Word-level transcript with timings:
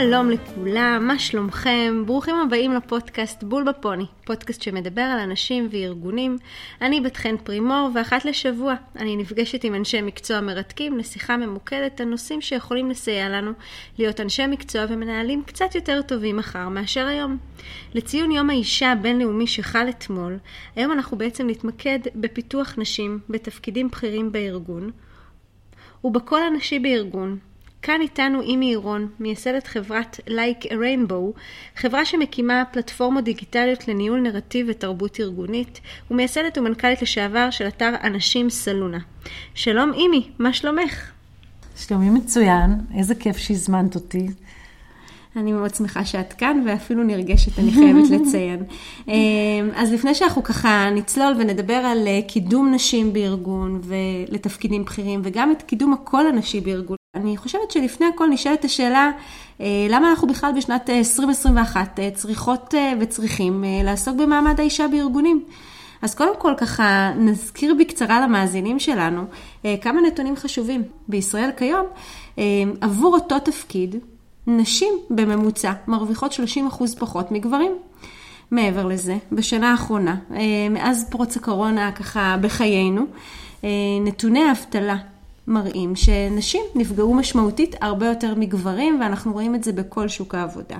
שלום 0.00 0.30
לכולם, 0.30 1.04
מה 1.06 1.18
שלומכם? 1.18 2.02
ברוכים 2.06 2.34
הבאים 2.36 2.72
לפודקאסט 2.72 3.42
בול 3.42 3.64
בפוני, 3.64 4.04
פודקאסט 4.24 4.62
שמדבר 4.62 5.00
על 5.00 5.18
אנשים 5.18 5.68
וארגונים. 5.70 6.38
אני 6.82 7.00
בת 7.00 7.16
חן 7.16 7.36
פרימור, 7.36 7.90
ואחת 7.94 8.24
לשבוע 8.24 8.74
אני 8.96 9.16
נפגשת 9.16 9.64
עם 9.64 9.74
אנשי 9.74 10.02
מקצוע 10.02 10.40
מרתקים 10.40 10.98
לשיחה 10.98 11.36
ממוקדת 11.36 12.00
על 12.00 12.06
נושאים 12.06 12.40
שיכולים 12.40 12.90
לסייע 12.90 13.28
לנו 13.28 13.50
להיות 13.98 14.20
אנשי 14.20 14.46
מקצוע 14.46 14.84
ומנהלים 14.88 15.42
קצת 15.46 15.74
יותר 15.74 16.02
טובים 16.02 16.36
מחר 16.36 16.68
מאשר 16.68 17.06
היום. 17.06 17.36
לציון 17.94 18.30
יום 18.30 18.50
האישה 18.50 18.92
הבינלאומי 18.92 19.46
שחל 19.46 19.86
אתמול, 19.88 20.38
היום 20.76 20.92
אנחנו 20.92 21.18
בעצם 21.18 21.46
נתמקד 21.46 21.98
בפיתוח 22.14 22.74
נשים 22.78 23.18
בתפקידים 23.28 23.88
בכירים 23.88 24.32
בארגון, 24.32 24.90
ובקול 26.04 26.40
הנשי 26.42 26.78
בארגון, 26.78 27.38
כאן 27.86 28.00
איתנו 28.00 28.40
אימי 28.40 28.66
עירון, 28.66 29.08
מייסדת 29.20 29.66
חברת 29.66 30.20
Like 30.28 30.64
a 30.64 30.70
Rainbow, 30.70 31.38
חברה 31.76 32.04
שמקימה 32.04 32.62
פלטפורמות 32.72 33.24
דיגיטליות 33.24 33.88
לניהול 33.88 34.20
נרטיב 34.20 34.66
ותרבות 34.70 35.20
ארגונית, 35.20 35.80
ומייסדת 36.10 36.58
ומנכ"לית 36.58 37.02
לשעבר 37.02 37.50
של 37.50 37.68
אתר 37.68 37.94
אנשים 38.02 38.50
סלונה. 38.50 38.98
שלום 39.54 39.92
אימי, 39.92 40.30
מה 40.38 40.52
שלומך? 40.52 41.10
שלומי 41.76 42.10
מצוין, 42.10 42.70
איזה 42.94 43.14
כיף 43.14 43.36
שהזמנת 43.36 43.94
אותי. 43.94 44.26
אני 45.36 45.52
מאוד 45.52 45.74
שמחה 45.74 46.04
שאת 46.04 46.32
כאן, 46.32 46.62
ואפילו 46.66 47.02
נרגשת, 47.02 47.58
אני 47.58 47.72
חייבת 47.72 48.10
לציין. 48.14 48.62
אמ, 49.08 49.14
אז 49.74 49.92
לפני 49.92 50.14
שאנחנו 50.14 50.42
ככה 50.42 50.90
נצלול 50.94 51.34
ונדבר 51.38 51.74
על 51.74 52.06
אה, 52.06 52.20
קידום 52.28 52.74
נשים 52.74 53.12
בארגון 53.12 53.80
ולתפקידים 53.84 54.84
בכירים, 54.84 55.20
וגם 55.24 55.52
את 55.52 55.62
קידום 55.62 55.92
הקול 55.92 56.26
הנשי 56.26 56.60
בארגון, 56.60 56.96
אני 57.16 57.36
חושבת 57.36 57.70
שלפני 57.70 58.06
הכל 58.14 58.28
נשאלת 58.28 58.64
השאלה, 58.64 59.10
אה, 59.60 59.66
למה 59.88 60.10
אנחנו 60.10 60.28
בכלל 60.28 60.52
בשנת 60.56 60.90
2021 60.90 62.00
אה, 62.00 62.10
צריכות 62.14 62.74
וצריכים 63.00 63.64
לעסוק 63.84 64.16
במעמד 64.16 64.60
האישה 64.60 64.88
בארגונים? 64.88 65.44
אז 66.02 66.14
קודם 66.14 66.36
כל 66.38 66.54
ככה 66.56 67.12
נזכיר 67.16 67.74
בקצרה 67.78 68.20
למאזינים 68.20 68.78
שלנו 68.78 69.24
כמה 69.80 70.00
נתונים 70.00 70.36
חשובים. 70.36 70.82
בישראל 71.08 71.50
כיום, 71.56 71.86
עבור 72.80 73.14
אותו 73.14 73.38
תפקיד, 73.38 73.96
נשים 74.46 74.92
בממוצע 75.10 75.72
מרוויחות 75.86 76.32
30% 76.32 76.98
פחות 76.98 77.32
מגברים. 77.32 77.72
מעבר 78.50 78.86
לזה, 78.86 79.16
בשנה 79.32 79.70
האחרונה, 79.70 80.16
אה, 80.34 80.68
מאז 80.70 81.10
פרוץ 81.10 81.36
הקורונה 81.36 81.92
ככה 81.92 82.36
בחיינו, 82.40 83.06
אה, 83.64 83.68
נתוני 84.04 84.42
האבטלה 84.42 84.96
מראים 85.48 85.96
שנשים 85.96 86.60
נפגעו 86.74 87.14
משמעותית 87.14 87.74
הרבה 87.80 88.06
יותר 88.06 88.34
מגברים, 88.34 89.00
ואנחנו 89.00 89.32
רואים 89.32 89.54
את 89.54 89.64
זה 89.64 89.72
בכל 89.72 90.08
שוק 90.08 90.34
העבודה. 90.34 90.78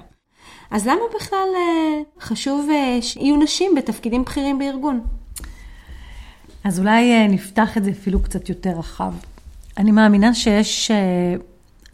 אז 0.71 0.87
למה 0.87 1.01
בכלל 1.17 1.49
אה, 1.57 2.03
חשוב 2.21 2.69
שיהיו 3.01 3.37
נשים 3.37 3.75
בתפקידים 3.75 4.25
בכירים 4.25 4.59
בארגון? 4.59 5.01
אז 6.65 6.79
אולי 6.79 7.29
נפתח 7.29 7.77
את 7.77 7.85
זה 7.85 7.91
אפילו 7.91 8.23
קצת 8.23 8.49
יותר 8.49 8.71
רחב. 8.79 9.13
אני 9.79 9.91
מאמינה 9.91 10.35
שיש 10.35 10.91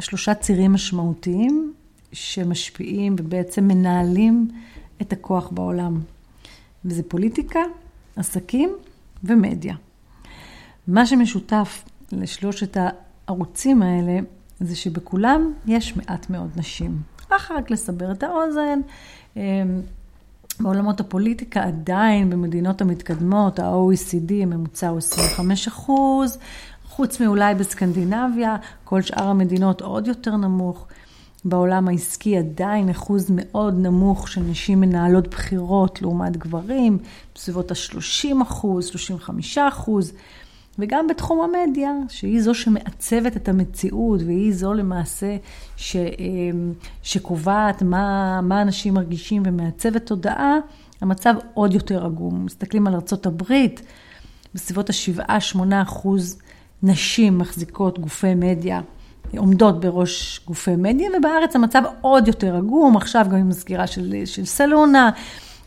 שלושה 0.01 0.35
צירים 0.35 0.73
משמעותיים 0.73 1.73
שמשפיעים 2.13 3.17
ובעצם 3.19 3.69
מנהלים 3.69 4.49
את 5.03 5.13
הכוח 5.13 5.49
בעולם. 5.51 6.01
וזה 6.85 7.03
פוליטיקה, 7.03 7.61
עסקים 8.17 8.71
ומדיה. 9.25 9.75
מה 10.89 11.07
שמשותף 11.07 11.85
לשלושת 12.13 12.77
הערוצים 12.77 13.83
האלה 13.83 14.19
זה 14.61 14.77
שבכולם 14.77 15.53
יש 15.67 15.97
מעט 15.97 16.31
מאוד 16.31 16.51
נשים. 16.57 17.03
ככה 17.31 17.55
רק 17.55 17.71
לסבר 17.71 18.13
את 18.13 18.23
האוזן, 18.23 18.81
אמ, 19.37 19.43
בעולמות 20.61 21.01
הפוליטיקה 21.01 21.63
עדיין 21.63 22.31
במדינות 22.31 22.81
המתקדמות, 22.81 23.59
ה-OECD 23.59 24.33
הממוצע 24.43 24.89
הוא 24.89 24.99
25 24.99 25.69
אחוז, 25.69 26.39
חוץ 26.89 27.21
מאולי 27.21 27.55
בסקנדינביה, 27.55 28.57
כל 28.85 29.03
שאר 29.03 29.29
המדינות 29.29 29.81
עוד 29.81 30.07
יותר 30.07 30.37
נמוך. 30.37 30.87
בעולם 31.45 31.89
העסקי 31.89 32.39
עדיין 32.39 32.89
אחוז 32.89 33.31
מאוד 33.31 33.75
נמוך 33.79 34.29
של 34.29 34.41
נשים 34.41 34.81
מנהלות 34.81 35.29
בחירות 35.29 36.03
לעומת 36.03 36.37
גברים, 36.37 36.99
בסביבות 37.35 37.71
ה-30 37.71 38.43
אחוז, 38.43 38.87
35 38.87 39.59
אחוז. 39.59 40.13
וגם 40.83 41.07
בתחום 41.07 41.41
המדיה, 41.41 41.93
שהיא 42.09 42.43
זו 42.43 42.55
שמעצבת 42.55 43.37
את 43.37 43.49
המציאות, 43.49 44.21
והיא 44.27 44.55
זו 44.55 44.75
למעשה 44.75 45.37
ש, 45.77 45.97
אמ, 45.97 46.73
שקובעת 47.03 47.83
מה, 47.83 48.41
מה 48.41 48.63
אנשים 48.63 48.95
מרגישים 48.95 49.43
ומעצבת 49.47 50.07
תודעה, 50.07 50.57
המצב 51.01 51.35
עוד 51.55 51.75
יותר 51.75 52.07
עגום. 52.07 52.45
מסתכלים 52.45 52.87
על 52.87 52.95
ארה"ב, 52.95 53.53
בסביבות 54.55 54.91
ה-7-8 54.91 55.59
אחוז 55.83 56.39
נשים 56.83 57.39
מחזיקות 57.39 57.99
גופי 57.99 58.35
מדיה, 58.35 58.81
עומדות 59.37 59.81
בראש 59.81 60.41
גופי 60.47 60.77
מדיה, 60.77 61.09
ובארץ 61.19 61.57
המצב 61.57 61.83
עוד 62.01 62.29
יותר 62.29 62.57
עגום, 62.57 62.97
עכשיו 62.97 63.27
גם 63.31 63.37
עם 63.37 63.51
הסגירה 63.51 63.87
של, 63.87 64.23
של 64.25 64.45
סלונה 64.45 65.11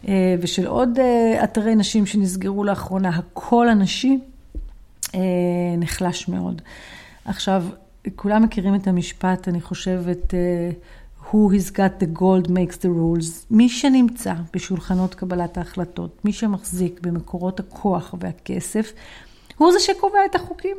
אה, 0.07 0.35
ושל 0.41 0.67
עוד 0.67 0.99
אה, 0.99 1.43
אתרי 1.43 1.75
נשים 1.75 2.05
שנסגרו 2.05 2.63
לאחרונה, 2.63 3.09
הקול 3.09 3.69
הנשי 3.69 4.19
אה, 4.21 4.34
נחלש 5.77 6.27
מאוד. 6.27 6.61
עכשיו, 7.25 7.63
כולם 8.15 8.43
מכירים 8.43 8.75
את 8.75 8.87
המשפט, 8.87 9.47
אני 9.47 9.61
חושבת, 9.61 10.33
who 11.29 11.49
has 11.49 11.71
got 11.71 12.03
the 12.03 12.19
gold 12.19 12.47
makes 12.47 12.77
the 12.81 12.87
rules. 12.87 13.45
מי 13.51 13.69
שנמצא 13.69 14.33
בשולחנות 14.53 15.15
קבלת 15.15 15.57
ההחלטות, 15.57 16.25
מי 16.25 16.33
שמחזיק 16.33 16.99
במקורות 17.01 17.59
הכוח 17.59 18.15
והכסף, 18.19 18.93
הוא 19.57 19.71
זה 19.71 19.79
שקובע 19.79 20.19
את 20.25 20.35
החוקים. 20.35 20.77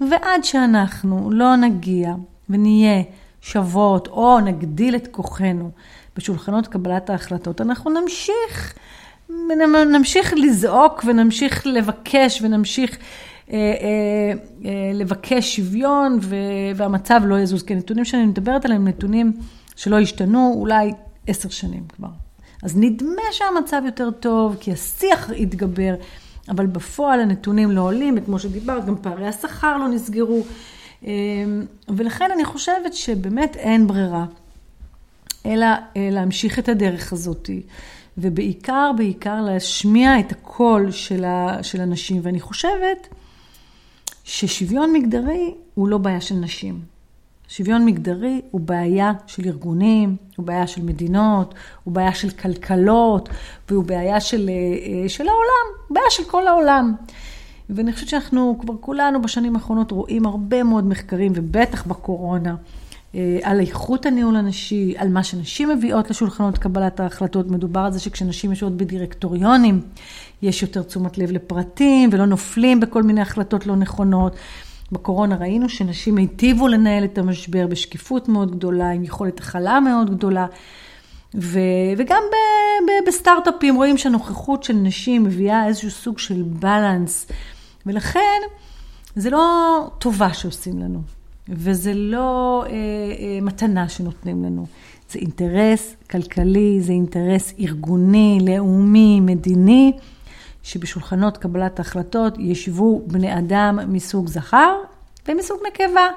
ועד 0.00 0.44
שאנחנו 0.44 1.30
לא 1.30 1.56
נגיע 1.56 2.14
ונהיה 2.50 3.02
שוות 3.40 4.08
או 4.08 4.40
נגדיל 4.40 4.96
את 4.96 5.08
כוחנו 5.10 5.70
בשולחנות 6.16 6.66
קבלת 6.66 7.10
ההחלטות, 7.10 7.60
אנחנו 7.60 7.90
נמשיך, 7.90 8.74
נמשיך 9.92 10.34
לזעוק 10.36 11.04
ונמשיך 11.06 11.66
לבקש 11.66 12.42
ונמשיך 12.42 12.90
אה, 12.90 12.96
אה, 12.96 13.04
אה, 13.04 13.39
לבקש 14.94 15.56
שוויון 15.56 16.18
והמצב 16.74 17.20
לא 17.24 17.40
יזוז. 17.40 17.62
כי 17.62 17.74
הנתונים 17.74 18.04
שאני 18.04 18.26
מדברת 18.26 18.64
עליהם 18.64 18.88
נתונים 18.88 19.32
שלא 19.76 19.98
השתנו 19.98 20.54
אולי 20.56 20.92
עשר 21.26 21.48
שנים 21.48 21.82
כבר. 21.96 22.08
אז 22.62 22.76
נדמה 22.76 23.22
שהמצב 23.32 23.82
יותר 23.86 24.10
טוב, 24.10 24.56
כי 24.60 24.72
השיח 24.72 25.30
יתגבר, 25.36 25.94
אבל 26.48 26.66
בפועל 26.66 27.20
הנתונים 27.20 27.70
לא 27.70 27.80
עולים, 27.80 28.14
וכמו 28.18 28.38
שדיברת, 28.38 28.84
גם 28.86 28.96
פערי 28.96 29.26
השכר 29.26 29.76
לא 29.78 29.88
נסגרו. 29.88 30.42
ולכן 31.88 32.30
אני 32.34 32.44
חושבת 32.44 32.94
שבאמת 32.94 33.56
אין 33.56 33.86
ברירה, 33.86 34.24
אלא 35.46 35.66
אה, 35.66 36.08
להמשיך 36.12 36.58
את 36.58 36.68
הדרך 36.68 37.12
הזאת, 37.12 37.50
ובעיקר, 38.18 38.90
בעיקר 38.96 39.40
להשמיע 39.40 40.20
את 40.20 40.32
הקול 40.32 40.90
של, 40.90 41.24
ה, 41.24 41.62
של 41.62 41.80
הנשים. 41.80 42.20
ואני 42.24 42.40
חושבת 42.40 43.08
ששוויון 44.24 44.92
מגדרי 44.92 45.54
הוא 45.74 45.88
לא 45.88 45.98
בעיה 45.98 46.20
של 46.20 46.34
נשים. 46.34 46.80
שוויון 47.48 47.84
מגדרי 47.84 48.40
הוא 48.50 48.60
בעיה 48.60 49.12
של 49.26 49.42
ארגונים, 49.46 50.16
הוא 50.36 50.46
בעיה 50.46 50.66
של 50.66 50.82
מדינות, 50.82 51.54
הוא 51.84 51.94
בעיה 51.94 52.14
של 52.14 52.30
כלכלות, 52.30 53.28
והוא 53.68 53.84
בעיה 53.84 54.20
של, 54.20 54.50
אה, 54.50 55.08
של 55.08 55.28
העולם, 55.28 55.84
בעיה 55.90 56.10
של 56.10 56.24
כל 56.24 56.46
העולם. 56.46 56.94
ואני 57.70 57.92
חושבת 57.92 58.08
שאנחנו 58.08 58.58
כבר 58.60 58.74
כולנו 58.80 59.22
בשנים 59.22 59.56
האחרונות 59.56 59.90
רואים 59.90 60.26
הרבה 60.26 60.62
מאוד 60.62 60.84
מחקרים, 60.86 61.32
ובטח 61.34 61.86
בקורונה, 61.86 62.50
אה, 62.50 62.56
על 63.42 63.60
איכות 63.60 64.06
הניהול 64.06 64.36
הנשי, 64.36 64.94
על 64.96 65.08
מה 65.08 65.24
שנשים 65.24 65.68
מביאות 65.68 66.10
לשולחנות 66.10 66.58
קבלת 66.58 67.00
ההחלטות. 67.00 67.50
מדובר 67.50 67.80
על 67.80 67.92
זה 67.92 68.00
שכשנשים 68.00 68.50
יושבות 68.50 68.76
בדירקטוריונים, 68.76 69.80
יש 70.42 70.62
יותר 70.62 70.82
תשומת 70.82 71.18
לב 71.18 71.30
לפרטים, 71.30 72.10
ולא 72.12 72.26
נופלים 72.26 72.80
בכל 72.80 73.02
מיני 73.02 73.20
החלטות 73.20 73.66
לא 73.66 73.76
נכונות. 73.76 74.36
בקורונה 74.92 75.36
ראינו 75.36 75.68
שנשים 75.68 76.16
היטיבו 76.16 76.68
לנהל 76.68 77.04
את 77.04 77.18
המשבר 77.18 77.66
בשקיפות 77.66 78.28
מאוד 78.28 78.50
גדולה, 78.50 78.90
עם 78.90 79.04
יכולת 79.04 79.40
הכלה 79.40 79.80
מאוד 79.80 80.10
גדולה. 80.10 80.46
ו, 81.34 81.58
וגם 81.98 82.22
ב, 82.30 82.34
ב, 82.86 83.08
בסטארט-אפים 83.08 83.76
רואים 83.76 83.98
שהנוכחות 83.98 84.62
של 84.62 84.72
נשים 84.72 85.24
מביאה 85.24 85.66
איזשהו 85.66 85.90
סוג 85.90 86.18
של 86.18 86.42
בלנס. 86.42 87.26
ולכן 87.86 88.40
זה 89.16 89.30
לא 89.30 89.90
טובה 89.98 90.32
שעושים 90.32 90.78
לנו, 90.78 91.02
וזה 91.50 91.94
לא 91.94 92.64
אה, 92.66 92.70
אה, 92.70 93.38
מתנה 93.42 93.88
שנותנים 93.88 94.44
לנו. 94.44 94.66
זה 95.10 95.18
אינטרס 95.18 95.94
כלכלי, 96.10 96.80
זה 96.80 96.92
אינטרס 96.92 97.54
ארגוני, 97.60 98.38
לאומי, 98.46 99.20
מדיני. 99.20 99.92
שבשולחנות 100.62 101.36
קבלת 101.36 101.78
ההחלטות 101.78 102.34
ישבו 102.38 103.02
בני 103.06 103.38
אדם 103.38 103.78
מסוג 103.88 104.28
זכר 104.28 104.76
ומסוג 105.28 105.58
נקבה, 105.66 106.08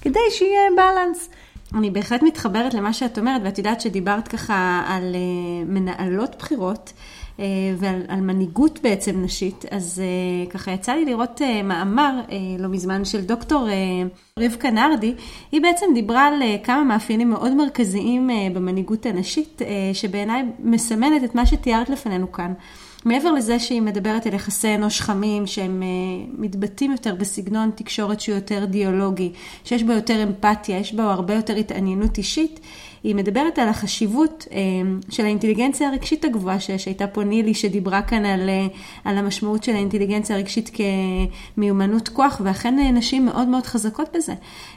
כדי 0.00 0.20
שיהיה 0.30 0.60
בלנס. 0.76 1.28
אני 1.74 1.90
בהחלט 1.90 2.22
מתחברת 2.22 2.74
למה 2.74 2.92
שאת 2.92 3.18
אומרת, 3.18 3.40
ואת 3.44 3.58
יודעת 3.58 3.80
שדיברת 3.80 4.28
ככה 4.28 4.82
על 4.86 5.16
מנהלות 5.66 6.36
בחירות. 6.38 6.92
אה, 7.40 7.44
ועל 7.76 8.02
על 8.08 8.20
מנהיגות 8.20 8.78
בעצם 8.82 9.22
נשית, 9.22 9.64
אז 9.70 10.02
אה, 10.04 10.50
ככה 10.50 10.70
יצא 10.70 10.92
לי 10.92 11.04
לראות 11.04 11.42
אה, 11.42 11.62
מאמר 11.62 12.20
לא 12.58 12.68
מזמן 12.68 13.04
של 13.04 13.20
דוקטור 13.20 13.68
רבקה 14.38 14.70
נרדי, 14.70 15.14
היא 15.52 15.60
בעצם 15.62 15.86
דיברה 15.94 16.26
על 16.26 16.42
כמה 16.62 16.84
מאפיינים 16.84 17.30
מאוד 17.30 17.54
מרכזיים 17.54 18.30
במנהיגות 18.54 19.06
הנשית, 19.06 19.62
שבעיניי 19.92 20.42
מסמנת 20.58 21.24
את 21.24 21.34
מה 21.34 21.46
שתיארת 21.46 21.88
לפנינו 21.88 22.32
כאן. 22.32 22.52
מעבר 23.04 23.32
לזה 23.32 23.58
שהיא 23.58 23.82
מדברת 23.82 24.26
על 24.26 24.34
יחסי 24.34 24.74
אנוש 24.74 25.00
חמים, 25.00 25.46
שהם 25.46 25.82
מתבטאים 26.38 26.92
יותר 26.92 27.14
בסגנון 27.14 27.70
תקשורת 27.74 28.20
שהוא 28.20 28.34
יותר 28.34 28.64
דיאלוגי, 28.64 29.32
שיש 29.64 29.82
בו 29.82 29.92
יותר 29.92 30.22
אמפתיה, 30.22 30.78
יש 30.78 30.92
בו 30.92 31.02
הרבה 31.02 31.34
יותר 31.34 31.56
התעניינות 31.56 32.18
אישית, 32.18 32.60
היא 33.02 33.14
מדברת 33.14 33.58
על 33.58 33.68
החשיבות 33.68 34.46
אה, 34.52 34.58
של 35.10 35.24
האינטליגנציה 35.24 35.88
הרגשית 35.88 36.24
הגבוהה, 36.24 36.60
שהייתה 36.60 37.06
פה 37.06 37.24
נילי 37.24 37.54
שדיברה 37.54 38.02
כאן 38.02 38.24
על, 38.24 38.48
אה, 38.48 38.66
על 39.04 39.18
המשמעות 39.18 39.64
של 39.64 39.72
האינטליגנציה 39.74 40.36
הרגשית 40.36 40.70
כמיומנות 41.54 42.08
כוח, 42.08 42.40
ואכן 42.44 42.94
נשים 42.94 43.26
מאוד 43.26 43.48
מאוד 43.48 43.66
חזקות 43.66 44.08
בזה. 44.16 44.34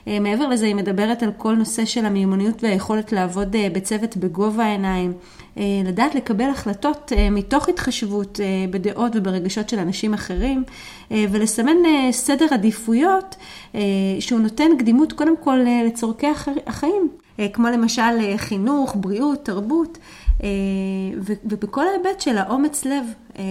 מעבר 0.08 0.48
לזה, 0.48 0.66
היא 0.66 0.76
מדברת 0.76 1.24
על 1.24 1.32
כל 1.38 1.56
נושא 1.56 1.86
של 1.86 2.06
המיומנויות 2.06 2.64
והיכולת 2.64 3.12
לעבוד 3.12 3.56
בצוות 3.74 4.18
בגובה 4.18 4.66
העיניים. 4.66 5.14
לדעת 5.58 6.16
לקבל 6.16 6.50
החלטות 6.50 7.12
מתוך 7.32 7.70
התחשבות 7.70 8.40
בדעות 8.70 9.12
וברגשות 9.16 9.70
של 9.70 9.80
אנשים 9.80 10.14
אחרים, 10.14 10.64
ולסמן 11.12 11.78
סדר 12.12 12.46
עדיפויות 12.52 13.36
שהוא 14.20 14.40
נותן 14.40 14.78
קדימות 14.80 15.14
קודם 15.14 15.38
כל 15.38 15.58
לצורכי 15.88 16.28
החיים. 16.68 17.10
אה, 17.40 17.48
כמו 17.54 17.68
למשל 17.68 18.02
אה, 18.02 18.38
חינוך, 18.38 18.96
בריאות, 19.00 19.46
תרבות, 19.46 19.98
אה, 19.98 20.04
ובכל 21.24 21.88
ההיבט 21.88 22.22
של 22.22 22.38
האומץ 22.38 22.86
לב, 22.86 23.06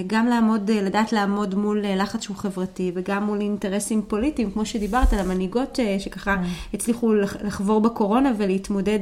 גם 0.06 0.26
לעמוד, 0.26 0.70
לדעת 0.70 1.12
לעמוד 1.12 1.54
מול 1.54 1.84
לחץ 1.96 2.22
שהוא 2.22 2.36
חברתי 2.36 2.92
וגם 2.94 3.24
מול 3.24 3.40
אינטרסים 3.40 4.02
פוליטיים, 4.08 4.50
כמו 4.50 4.66
שדיברת 4.66 5.12
על 5.12 5.18
המנהיגות 5.18 5.78
שככה 5.98 6.36
כן. 6.36 6.42
הצליחו 6.74 7.14
לחבור 7.14 7.80
בקורונה 7.80 8.32
ולהתמודד, 8.36 8.98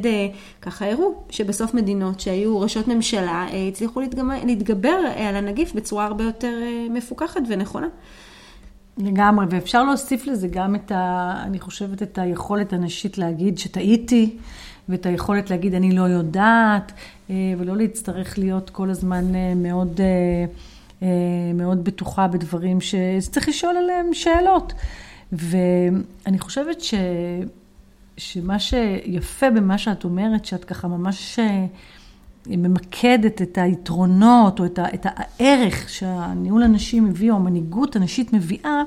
ככה 0.63 0.91
הראו 0.91 1.15
שבסוף 1.31 1.75
מדינות 1.75 2.21
שהיו 2.21 2.61
ראשות 2.61 2.89
ממשלה 2.89 3.47
הצליחו 3.69 4.01
להתגבר 4.45 4.99
על 5.17 5.37
הנגיף 5.37 5.73
בצורה 5.73 6.07
הרבה 6.07 6.25
יותר 6.25 6.57
מפוקחת 6.91 7.41
ונכונה. 7.49 7.89
לגמרי, 8.99 9.47
ואפשר 9.51 9.85
להוסיף 9.85 10.27
לזה 10.27 10.49
גם 10.49 10.75
את 10.75 10.93
ה... 10.93 11.35
אני 11.43 11.61
חושבת 11.61 12.03
את 12.03 12.19
היכולת 12.19 12.73
הנשית 12.73 13.19
להגיד 13.19 13.59
שטעיתי, 13.59 14.37
ואת 14.89 15.07
היכולת 15.07 15.51
להגיד 15.51 15.75
אני 15.75 15.93
לא 15.93 16.03
יודעת, 16.03 16.93
אה, 16.93 16.97
ולא 17.31 17.77
להצטרך 17.77 18.39
להיות 18.39 18.71
כל 18.71 18.91
הזמן 18.91 19.35
אה, 19.35 19.55
מאוד, 19.55 20.01
אה, 21.03 21.07
מאוד 21.55 21.85
בטוחה 21.85 22.29
בדברים 22.29 22.79
שצריך 22.81 23.49
לשאול 23.49 23.77
עליהם 23.77 24.15
שאלות. 24.15 24.73
ואני 25.33 26.39
חושבת 26.39 26.81
ש... 26.81 26.95
שמה 28.17 28.59
שיפה 28.59 29.51
במה 29.51 29.79
שאת 29.79 30.05
אומרת, 30.05 30.45
שאת 30.45 30.65
ככה 30.65 30.89
ממש 30.89 31.39
ממקדת 32.47 33.43
את 33.43 33.59
היתרונות 33.59 34.61
או 34.61 34.65
את, 34.65 34.79
ה, 34.79 34.85
את 34.95 35.07
הערך 35.09 35.89
שהניהול 35.89 36.63
הנשי 36.63 37.01
מביא, 37.01 37.31
או 37.31 37.37
המנהיגות 37.37 37.97
הנשית 37.97 38.33
מביאה, 38.33 38.83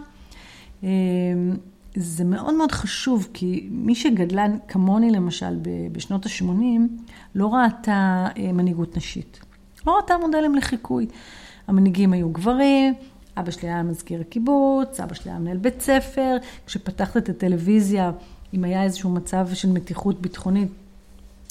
זה 1.95 2.23
מאוד 2.23 2.53
מאוד 2.53 2.71
חשוב, 2.71 3.27
כי 3.33 3.67
מי 3.71 3.95
שגדלה 3.95 4.45
כמוני 4.67 5.11
למשל 5.11 5.55
בשנות 5.91 6.25
ה-80, 6.25 7.03
לא 7.35 7.53
ראתה 7.53 8.27
אה, 8.37 8.51
מנהיגות 8.51 8.97
נשית. 8.97 9.39
לא 9.87 9.97
ראתה 9.97 10.17
מודלים 10.17 10.55
לחיקוי. 10.55 11.07
המנהיגים 11.67 12.13
היו 12.13 12.29
גברים, 12.29 12.93
אבא 13.37 13.51
שלי 13.51 13.69
היה 13.69 13.83
מזכיר 13.83 14.21
הקיבוץ, 14.21 14.99
אבא 14.99 15.13
שלי 15.13 15.31
היה 15.31 15.39
מנהל 15.39 15.57
בית 15.57 15.81
ספר. 15.81 16.37
כשפתחת 16.65 17.17
את 17.17 17.29
הטלוויזיה, 17.29 18.11
אם 18.53 18.63
היה 18.63 18.83
איזשהו 18.83 19.09
מצב 19.09 19.47
של 19.53 19.69
מתיחות 19.69 20.21
ביטחונית, 20.21 20.67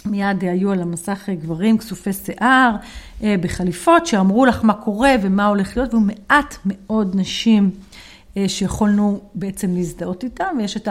מיד 0.05 0.45
היו 0.45 0.73
על 0.73 0.83
המסך 0.83 1.29
גברים 1.29 1.79
כסופי 1.79 2.13
שיער, 2.13 2.77
אה, 3.23 3.35
בחליפות, 3.41 4.07
שאמרו 4.07 4.47
לך 4.47 4.65
מה 4.65 4.75
קורה 4.75 5.15
ומה 5.23 5.47
הולך 5.47 5.77
להיות, 5.77 5.95
והיו 5.95 6.07
מעט 6.07 6.57
מאוד 6.65 7.17
נשים. 7.17 7.71
אה, 8.37 8.49
שיכולנו 8.49 9.21
בעצם 9.35 9.75
להזדהות 9.75 10.25
איתם, 10.25 10.57
ויש 10.59 10.77
את 10.77 10.89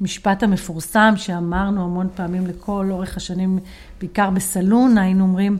המשפט 0.00 0.42
המפורסם 0.42 1.14
שאמרנו 1.16 1.84
המון 1.84 2.08
פעמים 2.14 2.46
לכל 2.46 2.88
אורך 2.90 3.16
השנים, 3.16 3.58
בעיקר 4.00 4.30
בסלון, 4.30 4.98
היינו 4.98 5.24
אומרים, 5.24 5.58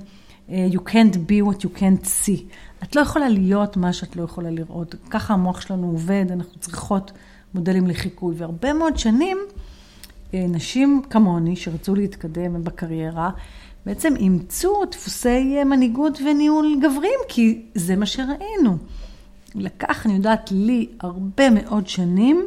אה, 0.51 0.69
you 0.73 0.79
can't 0.79 1.15
be 1.15 1.51
what 1.51 1.61
you 1.61 1.79
can't 1.79 2.05
see. 2.05 2.43
את 2.83 2.97
לא 2.97 3.01
יכולה 3.01 3.29
להיות 3.29 3.77
מה 3.77 3.93
שאת 3.93 4.17
לא 4.17 4.23
יכולה 4.23 4.51
לראות. 4.51 4.95
ככה 5.11 5.35
המוח 5.35 5.61
שלנו 5.61 5.87
עובד, 5.87 6.27
אנחנו 6.31 6.61
צריכות 6.61 7.13
מודלים 7.55 7.87
לחיקוי. 7.87 8.35
והרבה 8.39 8.73
מאוד 8.73 8.99
שנים, 8.99 9.39
אה, 10.35 10.47
נשים 10.49 11.03
כמוני, 11.11 11.57
שרצו 11.57 11.95
להתקדם 11.95 12.65
בקריירה, 12.65 13.31
בעצם 13.87 14.17
אימצו 14.17 14.83
דפוסי 14.91 15.65
מנהיגות 15.65 16.19
וניהול 16.27 16.77
גברים, 16.83 17.19
כי 17.29 17.63
זה 17.75 17.97
מה 17.97 18.07
שראינו. 18.07 18.77
לקח, 19.55 20.07
אני 20.07 20.15
יודעת, 20.15 20.51
לי 20.53 20.89
הרבה 21.01 21.51
מאוד 21.51 21.87
שנים 21.87 22.47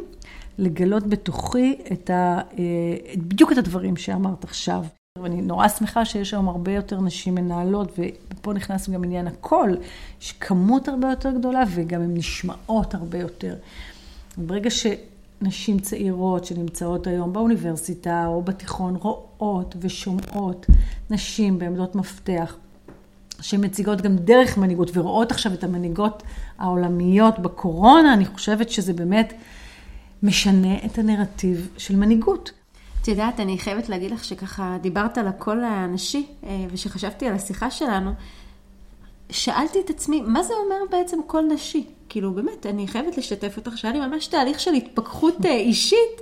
לגלות 0.58 1.06
בתוכי 1.06 1.76
את 1.92 2.10
ה, 2.10 2.40
אה, 2.58 3.16
בדיוק 3.16 3.52
את 3.52 3.58
הדברים 3.58 3.96
שאמרת 3.96 4.44
עכשיו. 4.44 4.84
ואני 5.22 5.42
נורא 5.42 5.68
שמחה 5.68 6.04
שיש 6.04 6.34
היום 6.34 6.48
הרבה 6.48 6.72
יותר 6.72 7.00
נשים 7.00 7.34
מנהלות, 7.34 7.98
ופה 7.98 8.52
נכנס 8.52 8.90
גם 8.90 9.04
עניין 9.04 9.26
הקול, 9.26 9.78
יש 10.20 10.32
כמות 10.32 10.88
הרבה 10.88 11.10
יותר 11.10 11.30
גדולה 11.30 11.62
וגם 11.74 12.00
הן 12.00 12.16
נשמעות 12.16 12.94
הרבה 12.94 13.18
יותר. 13.18 13.54
ברגע 14.36 14.70
שנשים 14.70 15.78
צעירות 15.78 16.44
שנמצאות 16.44 17.06
היום 17.06 17.32
באוניברסיטה 17.32 18.26
או 18.26 18.42
בתיכון 18.42 18.96
רואות 18.96 19.76
ושומעות 19.80 20.66
נשים 21.10 21.58
בעמדות 21.58 21.94
מפתח, 21.94 22.56
שמציגות 23.40 24.00
גם 24.00 24.16
דרך 24.16 24.58
מנהיגות 24.58 24.90
ורואות 24.94 25.30
עכשיו 25.30 25.52
את 25.54 25.64
המנהיגות 25.64 26.22
העולמיות 26.58 27.38
בקורונה, 27.38 28.14
אני 28.14 28.26
חושבת 28.26 28.70
שזה 28.70 28.92
באמת 28.92 29.32
משנה 30.22 30.74
את 30.84 30.98
הנרטיב 30.98 31.68
של 31.78 31.96
מנהיגות. 31.96 32.50
את 33.02 33.08
יודעת, 33.08 33.40
אני 33.40 33.58
חייבת 33.58 33.88
להגיד 33.88 34.10
לך 34.10 34.24
שככה 34.24 34.76
דיברת 34.80 35.18
על 35.18 35.28
הקול 35.28 35.64
הנשי, 35.64 36.26
אה, 36.44 36.64
ושחשבתי 36.72 37.26
על 37.26 37.34
השיחה 37.34 37.70
שלנו, 37.70 38.10
שאלתי 39.30 39.80
את 39.80 39.90
עצמי, 39.90 40.20
מה 40.20 40.42
זה 40.42 40.54
אומר 40.64 40.76
בעצם 40.90 41.18
קול 41.26 41.44
נשי? 41.54 41.84
כאילו, 42.08 42.32
באמת, 42.32 42.66
אני 42.66 42.88
חייבת 42.88 43.18
לשתף 43.18 43.56
אותך 43.56 43.78
שהיה 43.78 43.94
לי 43.94 44.00
ממש 44.00 44.26
תהליך 44.26 44.60
של 44.60 44.74
התפכחות 44.74 45.46
אה, 45.46 45.50
אישית, 45.50 46.20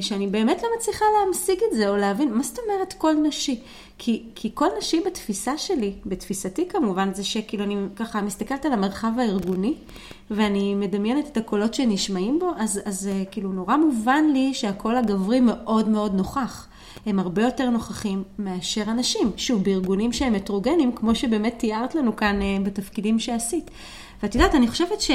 שאני 0.00 0.26
באמת 0.26 0.62
לא 0.62 0.68
מצליחה 0.78 1.04
להמשיג 1.18 1.58
את 1.70 1.76
זה, 1.76 1.88
או 1.88 1.96
להבין, 1.96 2.34
מה 2.34 2.42
זאת 2.42 2.58
אומרת 2.58 2.92
קול 2.92 3.12
נשי? 3.12 3.60
כי, 3.98 4.22
כי 4.34 4.50
קול 4.50 4.68
נשי 4.78 5.00
בתפיסה 5.06 5.58
שלי, 5.58 5.92
בתפיסתי 6.06 6.68
כמובן, 6.68 7.14
זה 7.14 7.24
שכאילו 7.24 7.64
אני 7.64 7.76
ככה 7.96 8.20
מסתכלת 8.20 8.66
על 8.66 8.72
המרחב 8.72 9.10
הארגוני, 9.18 9.74
ואני 10.30 10.74
מדמיינת 10.74 11.26
את 11.26 11.36
הקולות 11.36 11.74
שנשמעים 11.74 12.38
בו, 12.38 12.50
אז, 12.56 12.80
אז 12.84 13.06
אה, 13.06 13.22
כאילו 13.30 13.52
נורא 13.52 13.76
מובן 13.76 14.24
לי 14.32 14.54
שהקול 14.54 14.96
הגברי 14.96 15.40
מאוד 15.40 15.88
מאוד 15.88 16.14
נוכח. 16.14 16.68
הם 17.06 17.18
הרבה 17.18 17.42
יותר 17.42 17.70
נוכחים 17.70 18.22
מאשר 18.38 18.82
הנשים, 18.82 19.32
שוב, 19.36 19.64
בארגונים 19.64 20.12
שהם 20.12 20.34
הטרוגנים, 20.34 20.92
כמו 20.92 21.14
שבאמת 21.14 21.54
תיארת 21.58 21.94
לנו 21.94 22.16
כאן 22.16 22.38
בתפקידים 22.64 23.18
שעשית. 23.18 23.70
ואת 24.22 24.34
יודעת, 24.34 24.54
אני 24.54 24.68
חושבת, 24.68 25.00
ש... 25.00 25.10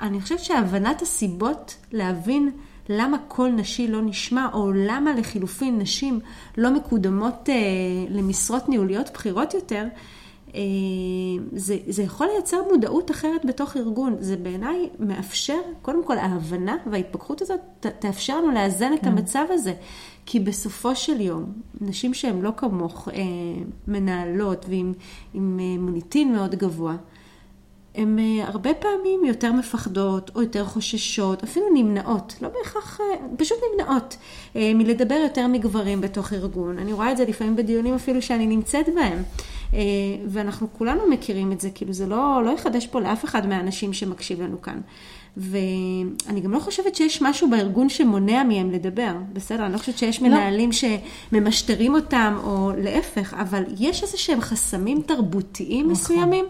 אני 0.00 0.20
חושבת 0.20 0.40
שהבנת 0.40 1.02
הסיבות 1.02 1.74
להבין 1.92 2.50
למה 2.88 3.18
קול 3.28 3.50
נשי 3.50 3.88
לא 3.88 4.02
נשמע, 4.02 4.48
או 4.52 4.72
למה 4.72 5.14
לחילופין 5.14 5.78
נשים 5.78 6.20
לא 6.58 6.70
מקודמות 6.70 7.48
אה, 7.48 7.54
למשרות 8.10 8.68
ניהוליות 8.68 9.10
בכירות 9.14 9.54
יותר, 9.54 9.86
אה, 10.54 10.60
זה, 11.52 11.76
זה 11.86 12.02
יכול 12.02 12.26
לייצר 12.26 12.56
מודעות 12.70 13.10
אחרת 13.10 13.44
בתוך 13.44 13.76
ארגון. 13.76 14.16
זה 14.20 14.36
בעיניי 14.36 14.88
מאפשר, 14.98 15.58
קודם 15.82 16.04
כל 16.04 16.18
ההבנה 16.18 16.76
וההתפכחות 16.86 17.42
הזאת 17.42 17.60
ת, 17.80 17.86
תאפשר 17.86 18.40
לנו 18.40 18.50
לאזן 18.50 18.88
כן. 18.88 18.94
את 18.94 19.06
המצב 19.06 19.44
הזה. 19.50 19.74
כי 20.26 20.40
בסופו 20.40 20.96
של 20.96 21.20
יום, 21.20 21.44
נשים 21.80 22.14
שהן 22.14 22.40
לא 22.40 22.50
כמוך, 22.56 23.08
אה, 23.08 23.22
מנהלות 23.88 24.66
ועם 24.68 24.92
אה, 25.34 25.40
מוניטין 25.78 26.32
מאוד 26.32 26.54
גבוה, 26.54 26.96
הן 27.94 28.18
אה, 28.18 28.44
הרבה 28.46 28.74
פעמים 28.74 29.24
יותר 29.24 29.52
מפחדות 29.52 30.30
או 30.34 30.42
יותר 30.42 30.64
חוששות, 30.64 31.42
אפילו 31.42 31.66
נמנעות, 31.74 32.34
לא 32.40 32.48
בהכרח, 32.48 33.00
אה, 33.00 33.26
פשוט 33.36 33.58
נמנעות 33.72 34.16
אה, 34.56 34.72
מלדבר 34.74 35.14
יותר 35.14 35.46
מגברים 35.46 36.00
בתוך 36.00 36.32
ארגון. 36.32 36.78
אני 36.78 36.92
רואה 36.92 37.12
את 37.12 37.16
זה 37.16 37.24
לפעמים 37.24 37.56
בדיונים 37.56 37.94
אפילו 37.94 38.22
שאני 38.22 38.46
נמצאת 38.46 38.86
בהם. 38.94 39.22
ואנחנו 40.26 40.66
כולנו 40.78 41.06
מכירים 41.10 41.52
את 41.52 41.60
זה, 41.60 41.70
כאילו 41.74 41.92
זה 41.92 42.06
לא, 42.06 42.42
לא 42.44 42.50
יחדש 42.50 42.86
פה 42.86 43.00
לאף 43.00 43.24
אחד 43.24 43.46
מהאנשים 43.46 43.92
שמקשיב 43.92 44.42
לנו 44.42 44.62
כאן. 44.62 44.80
ואני 45.36 46.40
גם 46.42 46.52
לא 46.52 46.58
חושבת 46.58 46.94
שיש 46.94 47.22
משהו 47.22 47.50
בארגון 47.50 47.88
שמונע 47.88 48.44
מהם 48.44 48.70
לדבר, 48.70 49.12
בסדר? 49.32 49.64
אני 49.64 49.72
לא 49.72 49.78
חושבת 49.78 49.98
שיש 49.98 50.22
לא. 50.22 50.28
מנהלים 50.28 50.70
שממשטרים 50.72 51.94
אותם, 51.94 52.38
או 52.44 52.72
להפך, 52.78 53.34
אבל 53.34 53.62
יש 53.78 54.02
איזה 54.02 54.18
שהם 54.18 54.40
חסמים 54.40 55.02
תרבותיים 55.06 55.80
נכון. 55.80 55.92
מסוימים. 55.92 56.44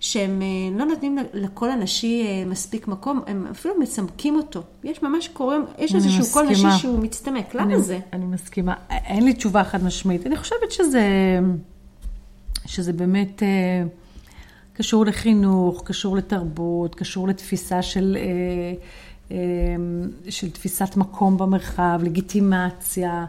שהם 0.00 0.42
אה, 0.42 0.78
לא 0.78 0.84
נותנים 0.84 1.18
לכל 1.34 1.70
הנשי 1.70 2.26
אה, 2.26 2.44
מספיק 2.46 2.88
מקום, 2.88 3.20
הם 3.26 3.46
אפילו 3.50 3.74
מצמקים 3.80 4.36
אותו. 4.36 4.62
יש 4.84 5.02
ממש 5.02 5.28
קוראים, 5.28 5.64
יש 5.78 5.94
איזשהו 5.94 6.24
קול 6.32 6.46
נשי 6.46 6.70
שהוא 6.78 6.98
מצטמק. 6.98 7.54
למה 7.54 7.64
אני, 7.64 7.82
זה? 7.82 7.98
אני 8.12 8.24
מסכימה. 8.26 8.74
אין 8.90 9.24
לי 9.24 9.32
תשובה 9.32 9.64
חד 9.64 9.84
משמעית. 9.84 10.26
אני 10.26 10.36
חושבת 10.36 10.70
שזה, 10.72 11.02
שזה 12.66 12.92
באמת 12.92 13.42
אה, 13.42 13.48
קשור 14.72 15.06
לחינוך, 15.06 15.82
קשור 15.84 16.16
לתרבות, 16.16 16.94
קשור 16.94 17.28
לתפיסה 17.28 17.82
של... 17.82 18.18
של 20.28 20.50
תפיסת 20.50 20.96
מקום 20.96 21.38
במרחב, 21.38 22.00
לגיטימציה, 22.02 23.26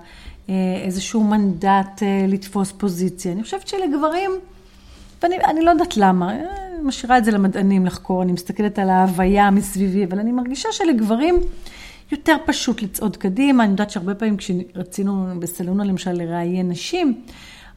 איזשהו 0.86 1.24
מנדט 1.24 2.02
לתפוס 2.28 2.72
פוזיציה. 2.72 3.32
אני 3.32 3.44
חושבת 3.44 3.68
שלגברים, 3.68 4.32
ואני 5.24 5.62
לא 5.62 5.72
יודעת 5.72 5.98
למה, 5.98 6.36
אני 6.36 6.44
משאירה 6.84 7.18
את 7.18 7.26
זה 7.26 7.32
למדענים 7.32 7.86
לחקור, 7.86 8.24
אני 8.24 8.32
מסתכלת 8.32 8.80
על 8.80 8.90
ההוויה 8.90 9.52
מסביבי, 9.52 10.06
אבל 10.06 10.20
אני 10.20 10.32
מרגישה 10.32 10.70
שלגברים 10.72 11.40
יותר 12.12 12.36
פשוט 12.46 12.82
לצעוד 12.82 13.18
קדימה. 13.18 13.64
אני 13.64 13.72
יודעת 13.72 13.90
שהרבה 13.90 14.16
פעמים 14.16 14.38
כשרצינו 14.38 15.26
בסלונה 15.40 15.84
למשל 15.84 16.12
לראיין 16.12 16.70
נשים, 16.70 17.22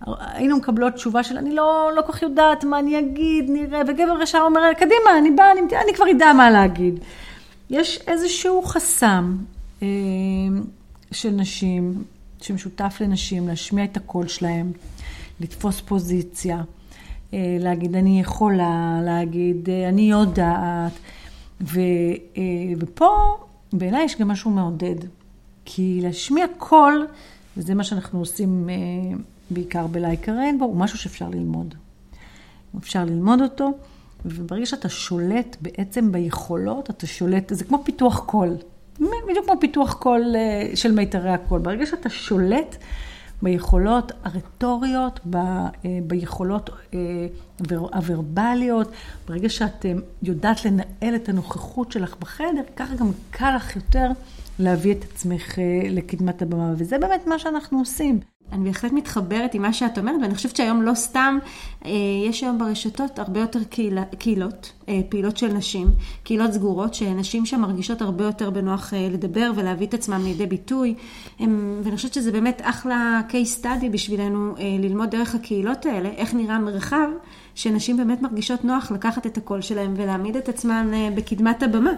היינו 0.07 0.57
מקבלות 0.57 0.95
תשובה 0.95 1.23
של 1.23 1.39
אני 1.39 1.55
לא, 1.55 1.91
לא 1.97 2.03
כל 2.03 2.13
כך 2.13 2.23
יודעת 2.23 2.65
מה 2.65 2.79
אני 2.79 2.99
אגיד, 2.99 3.51
נראה, 3.51 3.81
וגבר 3.89 4.23
ישר 4.23 4.39
אומר, 4.39 4.61
קדימה, 4.75 5.19
אני 5.19 5.31
באה, 5.31 5.53
אני, 5.53 5.61
אני 5.61 5.95
כבר 5.95 6.11
אדע 6.11 6.33
מה 6.33 6.51
להגיד. 6.51 6.99
יש 7.71 8.01
איזשהו 8.07 8.63
חסם 8.63 9.37
אה, 9.83 9.89
של 11.13 11.31
נשים, 11.31 12.05
שמשותף 12.41 12.97
לנשים, 13.01 13.49
להשמיע 13.49 13.85
את 13.85 13.97
הקול 13.97 14.29
שלהם, 14.29 14.73
לתפוס 15.41 15.81
פוזיציה. 15.81 16.63
אה, 17.35 17.57
להגיד 17.61 17.97
אני 17.97 18.21
יכולה, 18.21 19.01
להגיד 19.05 19.69
אה, 19.71 19.89
אני 19.89 20.11
יודעת. 20.11 20.93
ו, 21.61 21.81
אה, 22.37 22.43
ופה 22.79 23.37
בעיניי 23.73 24.05
יש 24.05 24.17
גם 24.21 24.29
משהו 24.29 24.51
מעודד. 24.51 24.97
כי 25.65 26.01
להשמיע 26.03 26.47
קול, 26.59 27.07
וזה 27.57 27.75
מה 27.75 27.85
שאנחנו 27.85 28.19
עושים 28.19 28.69
בעיקר 29.51 29.87
ב 29.87 29.96
Like 29.96 30.33
a 30.33 30.37
Rainbow, 30.37 30.65
הוא 30.65 30.77
משהו 30.77 30.99
שאפשר 30.99 31.29
ללמוד. 31.29 31.75
אפשר 32.79 33.05
ללמוד 33.05 33.41
אותו, 33.41 33.71
וברגע 34.25 34.67
שאתה 34.67 34.89
שולט 34.89 35.57
בעצם 35.61 36.13
ביכולות, 36.13 36.91
אתה 36.91 37.07
שולט, 37.07 37.53
זה 37.55 37.65
כמו 37.65 37.83
פיתוח 37.85 38.19
קול. 38.19 38.57
בדיוק 39.01 39.47
כמו 39.47 39.55
פיתוח 39.61 39.93
קול 39.93 40.35
של 40.75 40.93
מיתרי 40.93 41.31
הקול. 41.31 41.61
ברגע 41.61 41.87
שאתה 41.87 42.09
שולט, 42.09 42.77
ביכולות 43.43 44.13
הרטוריות, 44.25 45.21
ב, 45.31 45.37
אה, 45.37 45.71
ביכולות 46.07 46.71
אה, 46.95 47.27
הוורבליות. 47.71 48.93
ברגע 49.29 49.49
שאת 49.49 49.87
אה, 49.87 49.93
יודעת 50.23 50.65
לנהל 50.65 51.15
את 51.15 51.29
הנוכחות 51.29 51.93
שלך 51.93 52.17
בחדר, 52.21 52.63
ככה 52.77 52.95
גם 52.95 53.11
קל 53.31 53.57
לך 53.57 53.77
יותר 53.77 54.11
להביא 54.59 54.93
את 54.93 55.05
עצמך 55.05 55.59
לקדמת 55.91 56.43
הבמה, 56.43 56.73
וזה 56.77 56.99
באמת 56.99 57.27
מה 57.27 57.39
שאנחנו 57.39 57.79
עושים. 57.79 58.21
אני 58.53 58.65
בהחלט 58.65 58.93
מתחברת 58.93 59.55
עם 59.55 59.63
מה 59.63 59.73
שאת 59.73 59.99
אומרת, 59.99 60.17
ואני 60.23 60.35
חושבת 60.35 60.57
שהיום 60.57 60.83
לא 60.83 60.95
סתם, 60.95 61.39
אה, 61.85 61.91
יש 62.29 62.43
היום 62.43 62.59
ברשתות 62.59 63.19
הרבה 63.19 63.41
יותר 63.41 63.65
קהילה, 63.65 64.05
קהילות, 64.19 64.73
אה, 64.89 65.01
פעילות 65.09 65.37
של 65.37 65.53
נשים, 65.53 65.89
קהילות 66.25 66.53
סגורות, 66.53 66.95
שנשים 66.95 67.47
שם 67.47 67.61
מרגישות 67.61 68.03
הרבה 68.03 68.25
יותר 68.25 68.51
בנוח 68.51 68.95
אה, 68.95 69.09
לדבר 69.13 69.53
ולהביא 69.57 69.87
את 69.87 69.95
עצמם 69.95 70.21
לידי 70.25 70.47
ביטוי. 70.47 70.95
הם, 71.39 71.81
ואני 71.85 71.97
חושבת 71.97 72.15
שזה 72.15 72.33
באמת 72.33 72.61
אחלה 72.65 73.21
case 73.29 73.65
study 73.65 73.89
בשבילנו 73.91 74.55
ללמוד 74.81 75.11
דרך 75.11 75.35
הקהילות 75.35 75.87
האלה, 75.87 76.09
איך 76.09 76.35
נראה 76.35 76.59
מרחב 76.59 77.09
שנשים 77.55 77.97
באמת 77.97 78.23
מרגישות 78.23 78.65
נוח 78.65 78.91
לקחת 78.91 79.27
את 79.27 79.37
הקול 79.37 79.61
שלהם 79.61 79.95
ולהעמיד 79.97 80.37
את 80.37 80.49
עצמן 80.49 80.91
בקדמת 81.15 81.63
הבמה. 81.63 81.93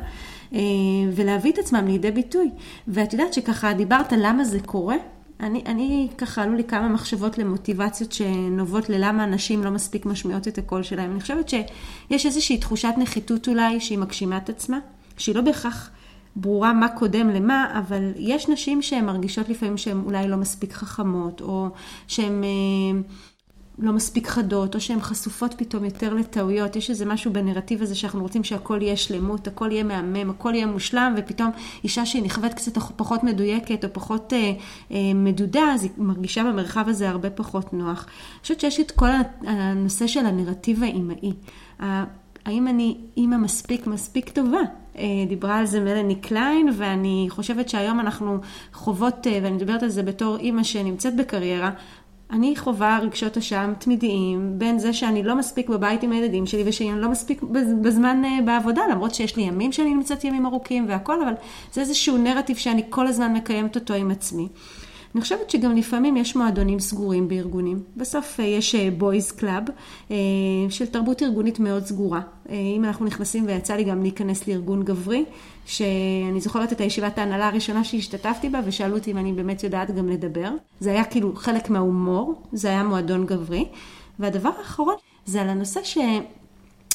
ולהביא 1.12 1.52
את 1.52 1.58
עצמם 1.58 1.86
לידי 1.86 2.10
ביטוי. 2.10 2.50
ואת 2.88 3.12
יודעת 3.12 3.32
שככה 3.34 3.72
דיברת 3.72 4.12
למה 4.12 4.44
זה 4.44 4.60
קורה, 4.60 4.96
אני, 5.40 5.62
אני 5.66 6.08
ככה 6.18 6.42
עלו 6.42 6.54
לי 6.54 6.64
כמה 6.64 6.88
מחשבות 6.88 7.38
למוטיבציות 7.38 8.12
שנובעות 8.12 8.88
ללמה 8.88 9.24
אנשים 9.24 9.64
לא 9.64 9.70
מספיק 9.70 10.06
משמיעות 10.06 10.48
את 10.48 10.58
הקול 10.58 10.82
שלהם. 10.82 11.12
אני 11.12 11.20
חושבת 11.20 11.48
שיש 11.48 12.26
איזושהי 12.26 12.58
תחושת 12.58 12.92
נחיתות 12.98 13.48
אולי 13.48 13.80
שהיא 13.80 13.98
מגשימה 13.98 14.36
את 14.36 14.48
עצמה, 14.48 14.78
שהיא 15.18 15.34
לא 15.34 15.40
בהכרח 15.40 15.90
ברורה 16.36 16.72
מה 16.72 16.88
קודם 16.88 17.30
למה, 17.30 17.78
אבל 17.78 18.12
יש 18.16 18.48
נשים 18.48 18.82
שהן 18.82 19.04
מרגישות 19.04 19.48
לפעמים 19.48 19.76
שהן 19.76 20.02
אולי 20.04 20.28
לא 20.28 20.36
מספיק 20.36 20.72
חכמות, 20.72 21.40
או 21.40 21.68
שהן... 22.06 22.44
אה, 22.44 23.00
לא 23.78 23.92
מספיק 23.92 24.28
חדות, 24.28 24.74
או 24.74 24.80
שהן 24.80 25.00
חשופות 25.00 25.54
פתאום 25.58 25.84
יותר 25.84 26.14
לטעויות. 26.14 26.76
יש 26.76 26.90
איזה 26.90 27.04
משהו 27.04 27.32
בנרטיב 27.32 27.82
הזה 27.82 27.94
שאנחנו 27.94 28.22
רוצים 28.22 28.44
שהכל 28.44 28.78
יהיה 28.82 28.96
שלמות, 28.96 29.46
הכל 29.46 29.72
יהיה 29.72 29.84
מהמם, 29.84 30.30
הכל 30.30 30.54
יהיה 30.54 30.66
מושלם, 30.66 31.14
ופתאום 31.16 31.50
אישה 31.84 32.06
שהיא 32.06 32.22
נכווית 32.22 32.54
קצת 32.54 32.78
פחות 32.96 33.24
מדויקת 33.24 33.84
או 33.84 33.88
פחות 33.92 34.32
אה, 34.32 34.52
אה, 34.90 34.96
מדודה, 35.14 35.62
אז 35.74 35.82
היא 35.82 35.90
מרגישה 35.98 36.44
במרחב 36.44 36.88
הזה 36.88 37.10
הרבה 37.10 37.30
פחות 37.30 37.72
נוח. 37.72 38.06
אני 38.06 38.40
חושבת 38.42 38.60
שיש 38.60 38.80
את 38.80 38.90
כל 38.90 39.08
הנושא 39.46 40.06
של 40.06 40.26
הנרטיב 40.26 40.82
האימהי. 40.82 41.32
האם 42.44 42.68
אני 42.68 42.96
אימא 43.16 43.36
מספיק 43.36 43.86
מספיק 43.86 44.30
טובה? 44.30 44.60
אה, 44.98 45.04
דיברה 45.28 45.58
על 45.58 45.66
זה 45.66 45.80
מלאני 45.80 46.14
קליין, 46.14 46.68
ואני 46.76 47.26
חושבת 47.30 47.68
שהיום 47.68 48.00
אנחנו 48.00 48.38
חוות, 48.72 49.26
אה, 49.26 49.38
ואני 49.42 49.56
מדברת 49.56 49.82
על 49.82 49.88
זה 49.88 50.02
בתור 50.02 50.36
אימא 50.36 50.62
שנמצאת 50.62 51.16
בקריירה, 51.16 51.70
אני 52.34 52.56
חווה 52.56 52.98
רגשות 52.98 53.36
אשם 53.36 53.72
תמידיים 53.78 54.58
בין 54.58 54.78
זה 54.78 54.92
שאני 54.92 55.22
לא 55.22 55.36
מספיק 55.36 55.68
בבית 55.68 56.02
עם 56.02 56.12
הילדים 56.12 56.46
שלי 56.46 56.62
ושאני 56.66 57.00
לא 57.00 57.08
מספיק 57.08 57.42
בזמן 57.82 58.22
אה, 58.24 58.38
בעבודה, 58.44 58.82
למרות 58.90 59.14
שיש 59.14 59.36
לי 59.36 59.42
ימים 59.42 59.72
שאני 59.72 59.94
נמצאת 59.94 60.24
ימים 60.24 60.46
ארוכים 60.46 60.88
והכל, 60.88 61.22
אבל 61.22 61.32
זה 61.72 61.80
איזשהו 61.80 62.18
נרטיב 62.18 62.56
שאני 62.56 62.82
כל 62.90 63.06
הזמן 63.06 63.32
מקיימת 63.32 63.74
אותו 63.74 63.94
עם 63.94 64.10
עצמי. 64.10 64.48
אני 65.14 65.20
חושבת 65.20 65.50
שגם 65.50 65.76
לפעמים 65.76 66.16
יש 66.16 66.36
מועדונים 66.36 66.80
סגורים 66.80 67.28
בארגונים. 67.28 67.82
בסוף 67.96 68.40
אה, 68.40 68.44
יש 68.44 68.74
boys 68.74 69.32
אה, 69.32 69.36
club 69.36 69.62
של 70.70 70.86
תרבות 70.86 71.22
ארגונית 71.22 71.58
מאוד 71.58 71.86
סגורה. 71.86 72.20
אם 72.50 72.84
אנחנו 72.84 73.06
נכנסים, 73.06 73.46
ויצא 73.46 73.74
לי 73.74 73.84
גם 73.84 74.02
להיכנס 74.02 74.48
לארגון 74.48 74.82
גברי, 74.82 75.24
שאני 75.66 76.40
זוכרת 76.40 76.72
את 76.72 76.80
הישיבת 76.80 77.18
ההנהלה 77.18 77.48
הראשונה 77.48 77.84
שהשתתפתי 77.84 78.48
בה, 78.48 78.60
ושאלו 78.64 78.96
אותי 78.96 79.10
אם 79.10 79.18
אני 79.18 79.32
באמת 79.32 79.64
יודעת 79.64 79.90
גם 79.90 80.08
לדבר. 80.08 80.50
זה 80.80 80.90
היה 80.90 81.04
כאילו 81.04 81.34
חלק 81.36 81.70
מההומור, 81.70 82.42
זה 82.52 82.68
היה 82.68 82.82
מועדון 82.82 83.26
גברי. 83.26 83.68
והדבר 84.18 84.50
האחרון 84.58 84.94
זה 85.26 85.42
על 85.42 85.48
הנושא 85.48 85.80
ש... 85.84 85.98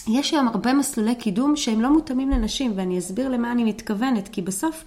יש 0.07 0.33
היום 0.33 0.47
הרבה 0.47 0.73
מסלולי 0.73 1.15
קידום 1.15 1.55
שהם 1.55 1.81
לא 1.81 1.93
מותאמים 1.93 2.29
לנשים, 2.29 2.73
ואני 2.75 2.99
אסביר 2.99 3.29
למה 3.29 3.51
אני 3.51 3.63
מתכוונת, 3.63 4.27
כי 4.27 4.41
בסוף 4.41 4.83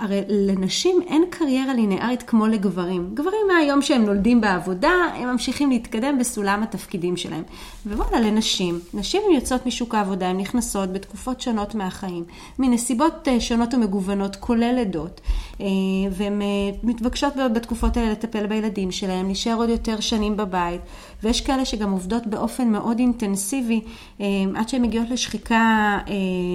הרי 0.00 0.20
לנשים 0.28 1.02
אין 1.06 1.24
קריירה 1.30 1.74
לינארית 1.74 2.22
כמו 2.22 2.46
לגברים. 2.46 3.10
גברים 3.14 3.46
מהיום 3.52 3.82
שהם 3.82 4.04
נולדים 4.04 4.40
בעבודה, 4.40 4.92
הם 5.14 5.28
ממשיכים 5.28 5.70
להתקדם 5.70 6.18
בסולם 6.18 6.62
התפקידים 6.62 7.16
שלהם. 7.16 7.42
ווואלה, 7.86 8.20
לנשים, 8.20 8.80
נשים 8.94 9.22
הן 9.28 9.34
יוצאות 9.34 9.66
משוק 9.66 9.94
העבודה, 9.94 10.28
הן 10.28 10.36
נכנסות 10.36 10.92
בתקופות 10.92 11.40
שונות 11.40 11.74
מהחיים, 11.74 12.24
מנסיבות 12.58 13.28
אה, 13.28 13.40
שונות 13.40 13.74
ומגוונות, 13.74 14.36
כולל 14.36 14.74
לידות, 14.74 15.20
אה, 15.60 15.66
והן 16.10 16.42
אה, 16.42 16.46
מתבקשות 16.82 17.32
בתקופות 17.54 17.96
האלה 17.96 18.12
לטפל 18.12 18.46
בילדים 18.46 18.90
שלהם, 18.90 19.26
להישאר 19.26 19.54
עוד 19.54 19.68
יותר 19.68 20.00
שנים 20.00 20.36
בבית, 20.36 20.80
ויש 21.22 21.40
כאלה 21.40 21.64
שגם 21.64 21.92
עובדות 21.92 22.26
באופן 22.26 22.68
מאוד 22.68 22.98
אינטנסיבי, 22.98 23.80
עד 24.54 24.68
שהן 24.68 24.82
מגיעות 24.82 25.10
לשחיקה 25.10 25.98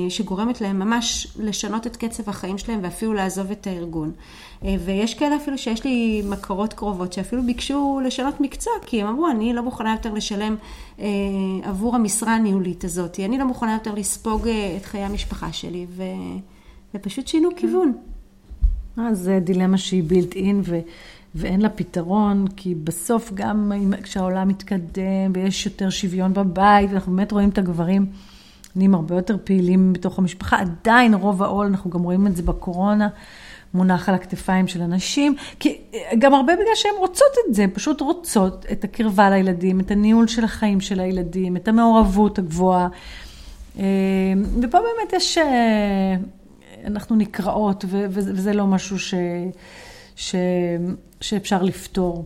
שגורמת 0.10 0.62
להן 0.62 0.78
ממש 0.78 1.28
לשנות 1.40 1.88
את 1.88 1.98
קצב 1.98 2.30
החיים 2.30 2.58
שלהם 2.58 2.80
ואפילו. 2.84 3.16
לעזוב 3.16 3.52
את 3.52 3.68
הארגון. 3.68 4.12
אה, 4.64 4.76
ויש 4.86 5.14
כאלה 5.14 5.36
אפילו 5.36 5.58
שיש 5.58 5.84
לי 5.84 6.22
מכרות 6.30 6.74
קרובות 6.74 7.14
שאפילו 7.14 7.44
ביקשו 7.44 8.00
לשנות 8.06 8.42
מקצוע, 8.42 8.74
כי 8.86 9.02
הם 9.02 9.08
אמרו, 9.08 9.30
אני 9.30 9.54
לא 9.54 9.64
מוכנה 9.64 9.92
יותר 9.92 10.14
לשלם 10.14 10.56
אה, 11.00 11.06
עבור 11.64 11.96
המשרה 11.96 12.36
הניהולית 12.36 12.84
הזאת, 12.84 13.20
אני 13.20 13.38
לא 13.38 13.46
מוכנה 13.46 13.74
יותר 13.74 13.94
לספוג 13.94 14.48
אה, 14.48 14.78
את 14.78 14.86
חיי 14.86 15.04
המשפחה 15.04 15.54
שלי, 15.54 15.86
ו... 15.90 16.04
ופשוט 16.96 17.28
שינו. 17.28 17.50
כיוון. 17.56 17.94
אז 18.98 19.32
דילמה 19.42 19.78
שהיא 19.78 20.04
בילט 20.04 20.36
אין, 20.36 20.62
ו... 20.64 20.80
ואין 21.36 21.62
לה 21.62 21.70
פתרון, 21.70 22.46
כי 22.56 22.76
בסוף 22.76 23.32
גם 23.34 23.72
כשהעולם 24.04 24.48
מתקדם 24.48 25.32
ויש 25.34 25.66
יותר 25.66 25.90
שוויון 25.90 26.34
בבית, 26.34 26.90
ואנחנו 26.90 27.16
באמת 27.16 27.32
רואים 27.32 27.50
את 27.50 27.58
הגברים 27.58 28.06
נהיים 28.76 28.96
הרבה 28.96 29.16
יותר 29.16 29.38
פעילים 29.44 29.94
בתוך 29.94 30.20
המשפחה, 30.20 30.58
עדיין 30.60 31.14
רוב 31.14 31.44
העול, 31.44 31.66
אנחנו 31.66 31.90
גם 31.90 32.04
רואים 32.04 32.28
את 32.28 32.36
זה 32.36 32.44
בקורונה, 32.44 33.08
מונח 33.74 34.10
על 34.10 34.16
הכתפיים 34.16 34.68
של 34.68 34.82
הנשים, 34.82 35.36
כי 35.60 35.82
גם 36.20 36.34
הרבה 36.34 36.54
בגלל 36.54 36.76
שהן 36.76 36.92
רוצות 37.00 37.32
את 37.48 37.56
זה, 37.56 37.66
פשוט 37.74 38.02
רוצות 38.02 38.66
את 38.72 38.84
הקרבה 38.84 39.30
לילדים, 39.30 39.80
את 39.80 39.92
הניהול 39.92 40.28
של 40.28 40.44
החיים 40.44 40.82
של 40.82 41.00
הילדים, 41.00 41.58
את 41.58 41.68
המעורבות 41.68 42.40
הגבוהה. 42.40 42.88
ופה 44.62 44.78
באמת 44.80 45.14
יש, 45.14 45.38
אנחנו 46.86 47.16
נקראות, 47.16 47.86
וזה 47.90 48.54
לא 48.54 48.68
משהו 48.68 49.00
ש, 49.00 49.14
ש, 50.16 50.36
שאפשר 51.22 51.64
לפתור. 51.64 52.26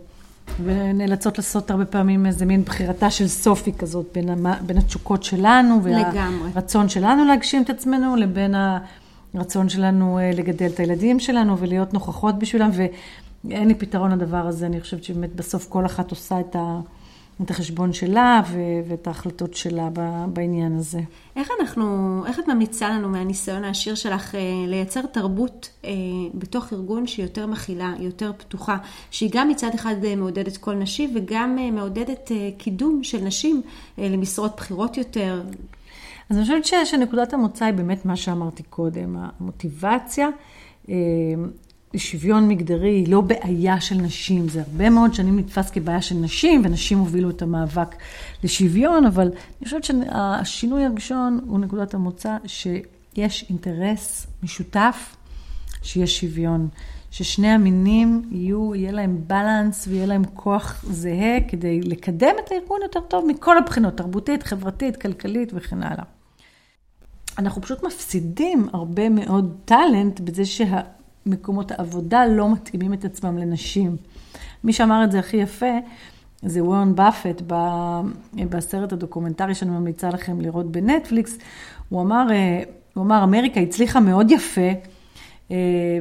ונאלצות 0.63 1.38
לעשות 1.38 1.72
הרבה 1.72 1.86
פעמים 1.86 2.25
איזה 2.25 2.46
מין 2.46 2.63
בחירתה 2.63 3.12
של 3.12 3.27
סופי 3.27 3.74
כזאת 3.74 4.05
בין, 4.13 4.29
המ... 4.29 4.46
בין 4.65 4.77
התשוקות 4.77 5.24
שלנו, 5.24 5.81
והרצון 5.84 6.89
שלנו 6.89 7.25
להגשים 7.25 7.63
את 7.63 7.69
עצמנו, 7.69 8.15
לבין 8.15 8.55
הרצון 9.34 9.69
שלנו 9.69 10.19
אה, 10.19 10.31
לגדל 10.34 10.67
את 10.74 10.79
הילדים 10.79 11.19
שלנו 11.19 11.58
ולהיות 11.58 11.93
נוכחות 11.93 12.39
בשבילם, 12.39 12.69
ואין 12.74 13.67
לי 13.67 13.75
פתרון 13.75 14.12
לדבר 14.12 14.48
הזה, 14.48 14.65
אני 14.65 14.81
חושבת 14.81 15.03
שבאמת 15.03 15.36
בסוף 15.36 15.67
כל 15.69 15.86
אחת 15.86 16.12
עושה 16.12 16.39
את 16.39 16.55
ה... 16.55 16.79
את 17.43 17.51
החשבון 17.51 17.93
שלה 17.93 18.41
ואת 18.88 19.08
ההחלטות 19.08 19.53
שלה 19.53 19.89
בעניין 20.34 20.77
הזה. 20.77 21.00
איך 21.36 21.50
אנחנו, 21.60 22.24
איך 22.27 22.39
את 22.39 22.48
ממליצה 22.48 22.89
לנו 22.89 23.10
מהניסיון 23.10 23.63
העשיר 23.63 23.96
שלך 23.96 24.36
אה, 24.36 24.39
לייצר 24.67 25.01
תרבות 25.05 25.69
אה, 25.86 25.91
בתוך 26.34 26.74
ארגון 26.74 27.08
שהיא 27.08 27.25
יותר 27.25 27.48
מכילה, 27.48 27.93
יותר 28.00 28.31
פתוחה, 28.38 28.77
שהיא 29.12 29.29
גם 29.34 29.50
מצד 29.50 29.69
אחד 29.75 29.96
אה, 30.05 30.15
מעודדת 30.15 30.58
כל 30.58 30.74
נשים 30.74 31.12
וגם 31.15 31.58
מעודדת 31.72 32.31
קידום 32.58 33.03
של 33.03 33.22
נשים 33.22 33.62
למשרות 33.98 34.55
בכירות 34.58 34.98
יותר? 34.98 35.43
אז 36.29 36.38
אני 36.38 36.46
חושבת 36.46 36.86
שנקודת 36.86 37.34
המוצא 37.34 37.65
היא 37.65 37.74
באמת 37.74 38.05
מה 38.05 38.15
שאמרתי 38.15 38.63
קודם, 38.63 39.15
המוטיבציה 39.19 40.29
שוויון 41.98 42.48
מגדרי 42.48 42.89
היא 42.89 43.12
לא 43.12 43.22
בעיה 43.22 43.81
של 43.81 43.96
נשים, 43.96 44.50
זה 44.50 44.62
הרבה 44.62 44.89
מאוד 44.89 45.13
שנים 45.13 45.39
נתפס 45.39 45.69
כבעיה 45.69 46.01
של 46.01 46.15
נשים, 46.15 46.62
ונשים 46.65 47.00
הובילו 47.00 47.29
את 47.29 47.41
המאבק 47.41 47.96
לשוויון, 48.43 49.05
אבל 49.05 49.27
אני 49.27 49.65
חושבת 49.65 49.84
שהשינוי 49.84 50.86
הראשון 50.86 51.39
הוא 51.48 51.60
נקודת 51.60 51.93
המוצא 51.93 52.38
שיש 52.46 53.46
אינטרס 53.50 54.27
משותף 54.43 55.15
שיש 55.81 56.19
שוויון, 56.19 56.67
ששני 57.12 57.48
המינים 57.48 58.29
יהיו, 58.31 58.75
יהיה 58.75 58.91
להם 58.91 59.22
בלנס 59.27 59.88
ויהיה 59.88 60.05
להם 60.05 60.24
כוח 60.34 60.86
זהה 60.88 61.39
כדי 61.48 61.81
לקדם 61.81 62.36
את 62.46 62.51
הארגון 62.51 62.79
יותר 62.84 63.00
טוב 63.00 63.25
מכל 63.27 63.58
הבחינות, 63.58 63.98
תרבותית, 63.98 64.43
חברתית, 64.43 64.98
כלכלית 64.98 65.51
וכן 65.53 65.84
הלאה. 65.84 66.03
אנחנו 67.38 67.62
פשוט 67.62 67.84
מפסידים 67.84 68.67
הרבה 68.74 69.10
מאוד 69.10 69.55
טאלנט 69.65 70.19
בזה 70.19 70.46
שה... 70.46 70.81
מקומות 71.26 71.72
העבודה 71.72 72.26
לא 72.26 72.54
מתאימים 72.54 72.94
את 72.94 73.06
עצמם 73.06 73.38
לנשים. 73.38 73.98
מי 74.64 74.74
שאמר 74.74 75.04
את 75.04 75.12
זה 75.12 75.20
הכי 75.20 75.38
יפה, 75.38 75.78
זה 76.42 76.64
וורן 76.64 76.96
באפט 76.96 77.42
בסרט 78.50 78.94
הדוקומנטרי 78.94 79.56
שאני 79.56 79.72
ממליצה 79.72 80.10
לכם 80.10 80.42
לראות 80.42 80.72
בנטפליקס. 80.72 81.38
הוא 81.90 82.02
אמר, 82.02 82.28
אה, 82.32 82.64
הוא 82.94 83.04
אמר, 83.04 83.24
אמריקה 83.24 83.60
הצליחה 83.60 84.00
מאוד 84.00 84.32
יפה 84.32 84.72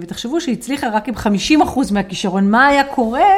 ותחשבו 0.03 0.41
שהיא 0.41 0.55
הצליחה 0.55 0.89
רק 0.89 1.09
עם 1.09 1.15
50% 1.15 1.93
מהכישרון. 1.93 2.51
מה 2.51 2.67
היה 2.67 2.85
קורה 2.85 3.31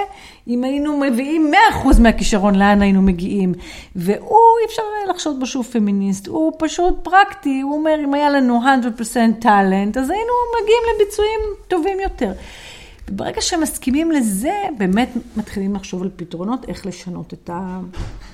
אם 0.48 0.64
היינו 0.64 1.00
מביאים 1.00 1.52
100% 1.72 2.00
מהכישרון, 2.00 2.54
לאן 2.54 2.82
היינו 2.82 3.02
מגיעים? 3.02 3.54
והוא, 3.96 4.38
אי 4.60 4.66
אפשר 4.66 4.82
לחשוד 5.10 5.40
בו 5.40 5.46
שהוא 5.46 5.64
פמיניסט, 5.64 6.26
הוא 6.26 6.52
פשוט 6.58 6.94
פרקטי, 7.02 7.60
הוא 7.60 7.78
אומר, 7.78 7.94
אם 8.04 8.14
היה 8.14 8.30
לנו 8.30 8.60
100% 8.60 9.18
טאלנט, 9.40 9.96
אז 9.96 10.10
היינו 10.10 10.32
מגיעים 10.62 10.82
לביצועים 10.94 11.40
טובים 11.68 12.00
יותר. 12.00 12.32
ברגע 13.08 13.40
שמסכימים 13.40 14.12
לזה, 14.12 14.54
באמת 14.78 15.10
מתחילים 15.36 15.74
לחשוב 15.74 16.02
על 16.02 16.10
פתרונות 16.16 16.68
איך 16.68 16.86
לשנות 16.86 17.34
את, 17.34 17.50
ה... 17.50 17.80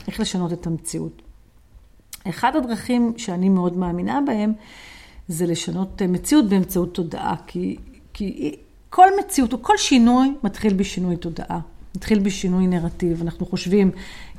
איך 0.08 0.20
לשנות 0.20 0.52
את 0.52 0.66
המציאות. 0.66 1.22
אחד 2.28 2.56
הדרכים 2.56 3.12
שאני 3.16 3.48
מאוד 3.48 3.76
מאמינה 3.76 4.20
בהם, 4.26 4.52
זה 5.28 5.46
לשנות 5.46 6.02
אה, 6.02 6.06
מציאות 6.06 6.48
באמצעות 6.48 6.94
תודעה, 6.94 7.34
כי, 7.46 7.76
כי 8.12 8.54
כל 8.90 9.08
מציאות 9.20 9.52
או 9.52 9.62
כל 9.62 9.76
שינוי 9.76 10.34
מתחיל 10.42 10.74
בשינוי 10.74 11.16
תודעה, 11.16 11.60
מתחיל 11.96 12.18
בשינוי 12.18 12.66
נרטיב. 12.66 13.22
אנחנו 13.22 13.46
חושבים, 13.46 13.90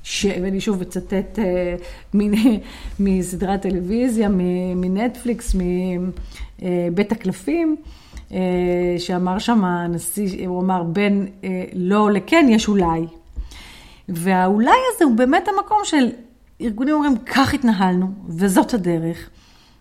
ש... 0.04 0.26
ואני 0.26 0.62
שוב 0.62 0.82
אצטט 0.82 1.40
אה, 1.40 1.76
מסדרת 3.00 3.62
טלוויזיה, 3.62 4.30
מנטפליקס, 4.76 5.56
מבית 5.56 7.12
אה, 7.12 7.18
הקלפים, 7.18 7.76
שאמר 8.98 9.40
שם 9.40 9.66
הנשיא, 9.66 10.48
הוא 10.48 10.62
אמר 10.62 10.84
בין 10.84 11.28
לא 11.74 12.12
לכן 12.12 12.46
יש 12.50 12.68
אולי. 12.68 13.02
והאולי 14.10 14.72
הזה 14.96 15.06
הוא 15.06 15.16
באמת 15.16 15.48
המקום 15.48 15.78
של 15.84 16.10
ארגונים 16.62 16.94
אומרים, 16.94 17.18
כך 17.26 17.54
התנהלנו, 17.54 18.08
וזאת 18.28 18.74
הדרך. 18.74 19.30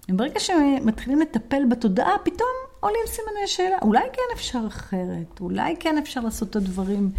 וברגע 0.09 0.41
שמתחילים 0.41 1.21
לטפל 1.21 1.63
בתודעה, 1.71 2.13
פתאום 2.25 2.49
עולים 2.81 3.01
סימני 3.07 3.47
שאלה. 3.47 3.77
אולי 3.83 4.05
כן 4.13 4.35
אפשר 4.35 4.61
אחרת, 4.67 5.41
אולי 5.41 5.75
כן 5.81 5.99
אפשר 5.99 6.21
לעשות 6.21 6.51
את 6.51 6.57
הדברים 6.57 7.11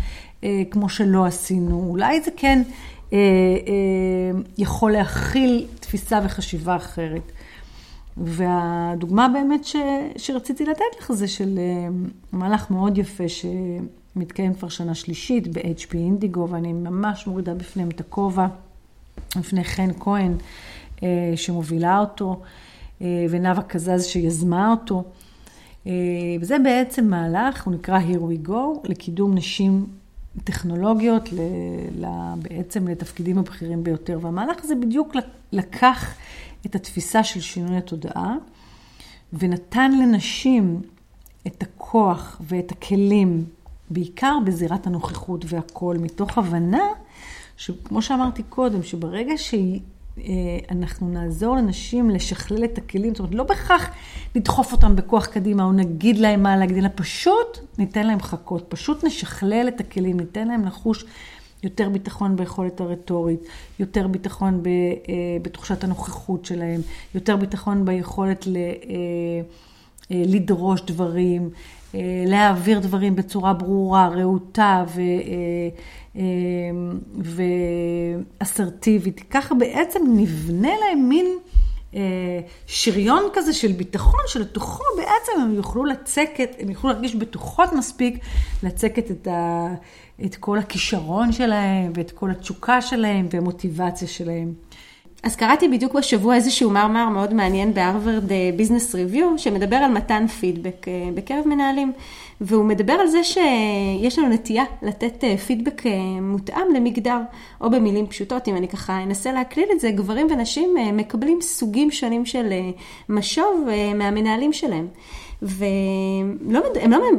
אה, 0.44 0.64
כמו 0.72 0.90
שלא 0.90 1.26
עשינו, 1.26 1.88
אולי 1.90 2.22
זה 2.22 2.32
כן 2.38 2.62
אה, 3.14 3.18
אה, 3.18 4.40
יכול 4.58 4.92
להכיל 4.92 5.68
תפיסה 5.80 6.20
וחשיבה 6.24 6.76
אחרת. 6.76 7.32
והדוגמה 8.18 9.28
באמת 9.28 9.66
ש, 9.66 9.76
שרציתי 10.18 10.66
לתת 10.66 11.00
לך 11.00 11.12
זה 11.12 11.28
של 11.28 11.58
אה, 11.58 11.88
מהלך 12.32 12.72
מאוד 12.72 12.98
יפה 12.98 13.24
שמתקיים 13.28 14.54
כבר 14.54 14.70
שנה 14.70 14.96
שלישית 14.96 15.48
ב-HP 15.48 15.94
אינדיגו, 15.94 16.48
ואני 16.50 16.74
ממש 16.74 17.28
מורידה 17.28 17.54
בפניהם 17.54 17.90
את 17.90 18.00
הכובע, 18.00 18.48
בפני 19.36 19.64
חן 19.64 19.90
כהן, 20.00 20.34
אה, 21.04 21.34
שמובילה 21.36 22.00
אותו. 22.00 22.42
אה, 23.02 23.26
ונאוה 23.30 23.62
קזז 23.62 24.06
שיזמה 24.06 24.72
אותו. 24.72 25.04
אה, 25.88 25.92
וזה 26.42 26.60
בעצם 26.60 27.08
מהלך, 27.08 27.66
הוא 27.66 27.74
נקרא 27.74 28.00
Here 28.00 28.48
We 28.48 28.48
Go, 28.48 28.90
לקידום 28.90 29.36
נשים 29.36 29.86
טכנולוגיות, 30.44 31.30
בעצם 32.42 32.88
לתפקידים 32.88 33.38
הבכירים 33.38 33.84
ביותר. 33.84 34.20
והמהלך 34.22 34.64
הזה 34.64 34.76
בדיוק 34.76 35.16
לקח 35.52 36.16
את 36.66 36.76
התפיסה 36.76 37.24
של 37.24 37.42
שינוי 37.42 37.78
התודעה, 37.78 38.36
ונתן 39.34 39.92
לנשים 39.92 40.82
את 41.48 41.64
הכוח 41.64 42.42
ואת 42.48 42.72
הכלים, 42.72 43.46
בעיקר 43.90 44.38
בזירת 44.46 44.88
הנוכחות 44.88 45.46
והכול, 45.48 45.98
מתוך 45.98 46.38
הבנה, 46.38 46.84
שכמו 47.58 48.02
שאמרתי 48.02 48.44
קודם, 48.44 48.84
שברגע 48.84 49.34
שהיא 49.38 49.80
אנחנו 50.72 51.10
נעזור 51.10 51.56
לנשים 51.56 52.10
לשכלל 52.10 52.64
את 52.64 52.78
הכלים, 52.78 53.16
זאת 53.16 53.20
אומרת, 53.20 53.36
לא 53.36 53.44
בהכרח 53.44 53.90
לדחוף 54.36 54.72
אותם 54.72 54.96
בכוח 54.96 55.26
קדימה, 55.26 55.64
או 55.64 55.72
נגיד 55.72 56.18
להם 56.18 56.44
מה 56.44 56.58
להגיד, 56.58 56.78
אלא 56.78 56.90
פשוט 56.96 57.58
ניתן 57.78 58.08
להם 58.08 58.22
חכות, 58.22 58.66
פשוט 58.70 59.04
נשכלל 59.04 59.66
את 59.68 59.80
הכלים, 59.80 60.20
ניתן 60.20 60.48
להם 60.48 60.66
לחוש 60.66 61.06
יותר 61.64 61.90
ביטחון 61.90 62.36
ביכולת 62.36 62.82
הרטורית, 62.82 63.40
יותר 63.80 64.08
ביטחון 64.08 64.64
ב, 64.64 64.68
אה, 64.68 64.74
בתחושת 65.42 65.84
הנוכחות 65.84 66.46
שלהם, 66.46 66.82
יותר 67.16 67.36
ביטחון 67.36 67.86
ביכולת 67.86 68.48
ל, 68.48 68.58
אה, 68.58 69.42
לדרוש 70.12 70.82
דברים, 70.82 71.50
להעביר 72.28 72.80
דברים 72.80 73.16
בצורה 73.16 73.54
ברורה, 73.54 74.08
רהוטה 74.08 74.84
ו... 74.96 75.02
אמ, 76.18 77.00
ואסרטיבית. 78.42 79.22
ככה 79.30 79.56
בעצם 79.56 80.00
נבנה 80.16 80.72
להם 80.80 81.10
מין 81.10 81.26
אה, 81.96 82.40
שריון 82.68 83.24
כזה 83.34 83.54
של 83.54 83.72
ביטחון, 83.72 84.20
שלתוכו 84.28 84.84
בעצם 84.98 85.42
הם 85.42 85.54
יוכלו 85.54 85.86
לצקת, 85.86 86.56
הם 86.60 86.70
יוכלו 86.70 86.90
להרגיש 86.90 87.16
בטוחות 87.16 87.74
מספיק 87.74 88.20
לצקת 88.64 89.12
את, 89.12 89.28
ה, 89.28 89.68
את 90.26 90.36
כל 90.36 90.58
הכישרון 90.58 91.32
שלהם 91.32 91.92
ואת 91.96 92.12
כל 92.12 92.32
התשוקה 92.32 92.82
שלהם 92.82 93.28
והמוטיבציה 93.32 94.08
שלהם. 94.08 94.54
אז 95.28 95.36
קראתי 95.36 95.68
בדיוק 95.68 95.94
בשבוע 95.94 96.36
איזשהו 96.36 96.70
מאמר 96.70 97.10
מאוד 97.10 97.34
מעניין 97.34 97.74
בהרווארד 97.74 98.32
ביזנס 98.56 98.96
ריוויו, 98.96 99.38
שמדבר 99.38 99.76
על 99.76 99.92
מתן 99.92 100.28
פידבק 100.28 100.88
אה, 100.88 101.10
בקרב 101.14 101.48
מנהלים. 101.48 101.94
והוא 102.42 102.66
מדבר 102.66 102.94
על 102.94 103.08
זה 103.08 103.24
שיש 103.24 104.20
לנו 104.20 104.30
נטייה 104.30 104.64
לתת 104.82 105.24
אה, 105.24 105.38
פידבק 105.38 105.86
אה, 105.86 105.92
מותאם 106.22 106.76
למגדר, 106.76 107.20
או 107.62 107.70
במילים 107.70 108.08
פשוטות, 108.08 108.48
אם 108.48 108.56
אני 108.56 108.68
ככה 108.68 109.04
אנסה 109.04 109.32
להקליל 109.32 109.68
את 109.72 109.80
זה, 109.80 109.92
גברים 109.92 110.28
ונשים 110.30 110.76
מקבלים 110.94 111.42
סוגים 111.42 111.92
שונים 111.92 112.26
של 112.26 112.54
משוב 113.10 113.68
מהמנהלים 113.96 114.54
שלהם. 114.54 114.88
והם 115.42 116.38
לא 116.52 116.62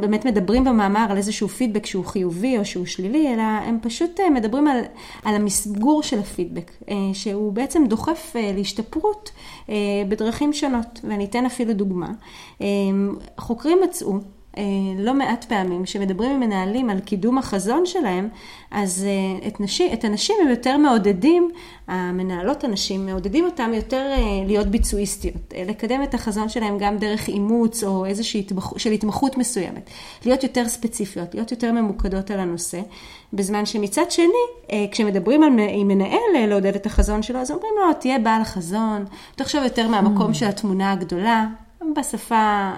באמת 0.01 0.25
מדברים 0.25 0.63
במאמר 0.63 1.07
על 1.09 1.17
איזשהו 1.17 1.47
פידבק 1.47 1.85
שהוא 1.85 2.05
חיובי 2.05 2.57
או 2.57 2.65
שהוא 2.65 2.85
שלילי, 2.85 3.33
אלא 3.33 3.41
הם 3.41 3.77
פשוט 3.81 4.19
אה, 4.19 4.29
מדברים 4.29 4.67
על, 4.67 4.79
על 5.23 5.35
המסגור 5.35 6.03
של 6.03 6.19
הפידבק, 6.19 6.71
אה, 6.89 6.95
שהוא 7.13 7.53
בעצם 7.53 7.85
דוחף 7.87 8.33
אה, 8.35 8.51
להשתפרות 8.55 9.31
בדרכים 10.09 10.53
שונות. 10.53 10.99
ואני 11.03 11.25
אתן 11.25 11.45
אפילו 11.45 11.73
דוגמה. 11.73 12.11
חוקרים 13.37 13.79
מצאו 13.83 14.13
לא 14.97 15.13
מעט 15.13 15.45
פעמים, 15.45 15.83
כשמדברים 15.83 16.31
עם 16.31 16.39
מנהלים 16.39 16.89
על 16.89 16.99
קידום 16.99 17.37
החזון 17.37 17.85
שלהם, 17.85 18.29
אז 18.71 19.05
אה, 19.07 19.47
את, 19.47 19.59
נשים, 19.59 19.93
את 19.93 20.03
הנשים 20.03 20.35
הם 20.41 20.49
יותר 20.49 20.77
מעודדים, 20.77 21.51
המנהלות 21.87 22.63
הנשים 22.63 23.05
מעודדים 23.05 23.45
אותם 23.45 23.71
יותר 23.73 24.05
אה, 24.11 24.45
להיות 24.45 24.67
ביצועיסטיות, 24.67 25.53
לקדם 25.67 26.03
את 26.03 26.13
החזון 26.13 26.49
שלהם 26.49 26.77
גם 26.79 26.97
דרך 26.97 27.27
אימוץ 27.27 27.83
או 27.83 28.05
איזושהי 28.05 28.39
התמח, 28.39 28.77
של 28.77 28.91
התמחות 28.91 29.37
מסוימת, 29.37 29.89
להיות 30.25 30.43
יותר 30.43 30.67
ספציפיות, 30.67 31.35
להיות 31.35 31.51
יותר 31.51 31.71
ממוקדות 31.71 32.31
על 32.31 32.39
הנושא, 32.39 32.81
בזמן 33.33 33.65
שמצד 33.65 34.11
שני, 34.11 34.77
כשמדברים 34.91 35.43
על, 35.43 35.51
עם 35.69 35.87
מנהל 35.87 36.47
לעודד 36.47 36.75
את 36.75 36.85
החזון 36.85 37.23
שלו, 37.23 37.39
אז 37.39 37.51
אומרים 37.51 37.73
לו, 37.77 37.93
תהיה 37.93 38.19
בעל 38.19 38.43
חזון, 38.43 39.05
תחשוב 39.35 39.63
יותר 39.63 39.87
מהמקום 39.87 40.31
mm. 40.31 40.33
של 40.33 40.45
התמונה 40.45 40.91
הגדולה. 40.91 41.45
בשפה 41.99 42.71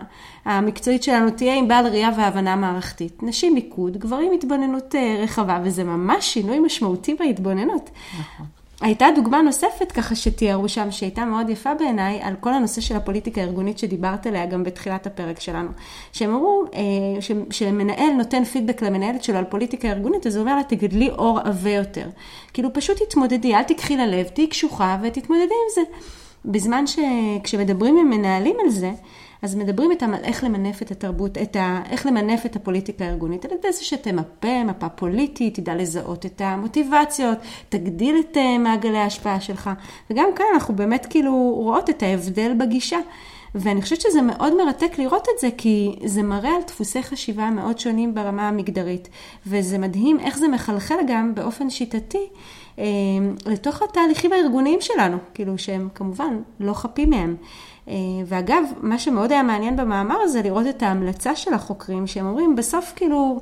המקצועית 0.45 1.03
שלנו 1.03 1.31
תהיה 1.31 1.55
עם 1.55 1.67
בעל 1.67 1.87
ראייה 1.87 2.09
והבנה 2.17 2.55
מערכתית. 2.55 3.23
נשים 3.23 3.53
מיקוד, 3.53 3.97
גברים 3.97 4.31
התבוננות 4.31 4.95
אה, 4.95 5.19
רחבה, 5.23 5.59
וזה 5.63 5.83
ממש 5.83 6.33
שינוי 6.33 6.59
משמעותי 6.59 7.15
בהתבוננות. 7.15 7.89
נכון. 8.19 8.45
הייתה 8.81 9.07
דוגמה 9.15 9.41
נוספת 9.41 9.91
ככה 9.91 10.15
שתיארו 10.15 10.69
שם, 10.69 10.91
שהייתה 10.91 11.25
מאוד 11.25 11.49
יפה 11.49 11.73
בעיניי, 11.73 12.19
על 12.21 12.33
כל 12.39 12.53
הנושא 12.53 12.81
של 12.81 12.95
הפוליטיקה 12.95 13.41
הארגונית 13.41 13.77
שדיברת 13.77 14.27
עליה 14.27 14.45
גם 14.45 14.63
בתחילת 14.63 15.07
הפרק 15.07 15.39
שלנו. 15.39 15.69
שהם 16.11 16.33
אמרו, 16.33 16.63
אה, 16.73 16.81
שמנהל 17.51 18.09
נותן 18.17 18.43
פידבק 18.43 18.81
למנהלת 18.81 19.23
שלו 19.23 19.37
על 19.37 19.45
פוליטיקה 19.45 19.87
ארגונית, 19.87 20.27
אז 20.27 20.35
הוא 20.35 20.41
אומר 20.41 20.55
לה, 20.55 20.63
תגדלי 20.63 21.09
אור 21.09 21.39
עבה 21.39 21.69
יותר. 21.69 22.07
כאילו, 22.53 22.73
פשוט 22.73 22.97
תתמודדי, 22.97 23.55
אל 23.55 23.63
תקחי 23.63 23.97
ללב, 23.97 24.27
תהיי 24.27 24.47
קשוחה 24.47 24.97
ותתמודדי 25.03 25.43
עם 25.43 25.75
זה. 25.75 25.81
בזמן 26.45 26.83
שכשמדברים 26.87 27.97
עם 27.97 28.09
מנהלים 28.09 28.55
על 28.63 28.69
זה, 28.69 28.91
אז 29.41 29.55
מדברים 29.55 29.91
איתם 29.91 30.13
על 30.13 30.23
איך 30.23 30.43
למנף 30.43 30.81
את 30.81 30.91
התרבות, 30.91 31.37
את 31.37 31.55
ה, 31.55 31.81
איך 31.89 32.05
למנף 32.05 32.45
את 32.45 32.55
הפוליטיקה 32.55 33.05
הארגונית, 33.05 33.45
על 33.45 33.51
ידי 33.51 33.71
זה 33.71 33.83
שתמפה 33.83 34.63
מפה 34.63 34.89
פוליטית, 34.89 35.55
תדע 35.55 35.75
לזהות 35.75 36.25
את 36.25 36.41
המוטיבציות, 36.45 37.37
תגדיל 37.69 38.15
את 38.19 38.37
אה, 38.37 38.57
מעגלי 38.57 38.97
ההשפעה 38.97 39.41
שלך. 39.41 39.69
וגם 40.09 40.25
כאן 40.35 40.45
אנחנו 40.53 40.75
באמת 40.75 41.07
כאילו 41.09 41.33
רואות 41.55 41.89
את 41.89 42.03
ההבדל 42.03 42.53
בגישה. 42.59 42.97
ואני 43.55 43.81
חושבת 43.81 44.01
שזה 44.01 44.21
מאוד 44.21 44.53
מרתק 44.57 44.99
לראות 44.99 45.27
את 45.35 45.39
זה, 45.39 45.49
כי 45.57 45.95
זה 46.05 46.23
מראה 46.23 46.55
על 46.55 46.61
דפוסי 46.67 47.03
חשיבה 47.03 47.49
מאוד 47.49 47.79
שונים 47.79 48.13
ברמה 48.13 48.47
המגדרית. 48.47 49.09
וזה 49.47 49.77
מדהים 49.77 50.19
איך 50.19 50.37
זה 50.37 50.47
מחלחל 50.47 50.95
גם 51.07 51.35
באופן 51.35 51.69
שיטתי 51.69 52.29
אה, 52.79 52.85
לתוך 53.45 53.81
התהליכים 53.81 54.33
הארגוניים 54.33 54.81
שלנו, 54.81 55.17
כאילו 55.33 55.57
שהם 55.57 55.89
כמובן 55.95 56.41
לא 56.59 56.73
חפים 56.73 57.09
מהם. 57.09 57.35
אה, 57.87 57.93
ואגב, 58.25 58.63
מה 58.81 58.99
שמאוד 58.99 59.31
היה 59.31 59.43
מעניין 59.43 59.75
במאמר 59.75 60.17
הזה, 60.21 60.41
לראות 60.41 60.67
את 60.67 60.83
ההמלצה 60.83 61.35
של 61.35 61.53
החוקרים, 61.53 62.07
שהם 62.07 62.25
אומרים, 62.25 62.55
בסוף 62.55 62.93
כאילו, 62.95 63.39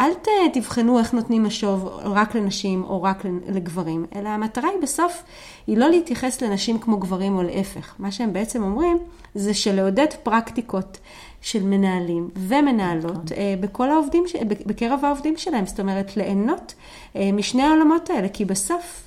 אל 0.00 0.10
תבחנו 0.52 0.98
איך 0.98 1.14
נותנים 1.14 1.44
משוב 1.44 1.84
רק 2.04 2.34
לנשים 2.34 2.84
או 2.84 3.02
רק 3.02 3.24
לגברים, 3.48 4.06
אלא 4.16 4.28
המטרה 4.28 4.68
היא 4.68 4.82
בסוף, 4.82 5.22
היא 5.66 5.76
לא 5.76 5.90
להתייחס 5.90 6.42
לנשים 6.42 6.78
כמו 6.78 6.96
גברים 6.96 7.36
או 7.36 7.42
להפך. 7.42 7.94
מה 7.98 8.12
שהם 8.12 8.32
בעצם 8.32 8.62
אומרים, 8.62 8.98
זה 9.34 9.54
שלעודד 9.54 10.06
פרקטיקות 10.22 10.98
של 11.40 11.62
מנהלים 11.62 12.30
ומנהלות 12.36 13.12
נכון. 13.12 13.36
אה, 13.36 13.54
בכל 13.60 13.90
העובדים, 13.90 14.24
בקרב 14.66 15.04
העובדים 15.04 15.36
שלהם, 15.36 15.66
זאת 15.66 15.80
אומרת, 15.80 16.16
ליהנות 16.16 16.74
אה, 17.16 17.32
משני 17.32 17.62
העולמות 17.62 18.10
האלה, 18.10 18.28
כי 18.28 18.44
בסוף 18.44 19.06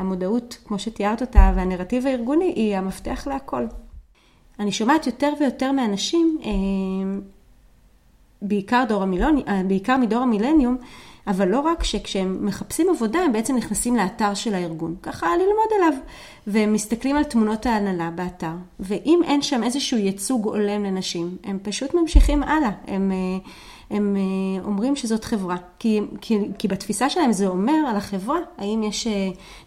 המודעות, 0.00 0.58
כמו 0.64 0.78
שתיארת 0.78 1.20
אותה, 1.20 1.52
והנרטיב 1.56 2.06
הארגוני, 2.06 2.52
היא 2.56 2.76
המפתח 2.76 3.26
להכל. 3.26 3.66
אני 4.60 4.72
שומעת 4.72 5.06
יותר 5.06 5.32
ויותר 5.40 5.72
מאנשים, 5.72 6.38
אה, 6.44 6.50
בעיקר, 8.42 8.84
דור 8.88 9.02
המילוני, 9.02 9.42
אה, 9.48 9.62
בעיקר 9.66 9.96
מדור 9.96 10.22
המילניום, 10.22 10.76
אבל 11.26 11.48
לא 11.48 11.60
רק 11.60 11.84
שכשהם 11.84 12.46
מחפשים 12.46 12.86
עבודה, 12.90 13.18
הם 13.18 13.32
בעצם 13.32 13.56
נכנסים 13.56 13.96
לאתר 13.96 14.34
של 14.34 14.54
הארגון. 14.54 14.94
ככה 15.02 15.26
ללמוד 15.36 15.68
עליו. 15.76 15.92
והם 16.46 16.72
מסתכלים 16.72 17.16
על 17.16 17.24
תמונות 17.24 17.66
ההנהלה 17.66 18.10
באתר. 18.10 18.52
ואם 18.80 19.20
אין 19.24 19.42
שם 19.42 19.62
איזשהו 19.62 19.98
ייצוג 19.98 20.44
הולם 20.44 20.84
לנשים, 20.84 21.36
הם 21.44 21.58
פשוט 21.62 21.94
ממשיכים 21.94 22.42
הלאה. 22.42 22.70
הם... 22.86 23.12
אה, 23.12 23.48
הם 23.90 24.16
אה, 24.16 24.64
אומרים 24.64 24.96
שזאת 24.96 25.24
חברה, 25.24 25.56
כי, 25.78 26.00
כי, 26.20 26.38
כי 26.58 26.68
בתפיסה 26.68 27.10
שלהם 27.10 27.32
זה 27.32 27.46
אומר 27.46 27.84
על 27.88 27.96
החברה, 27.96 28.38
האם 28.58 28.82
יש 28.82 29.06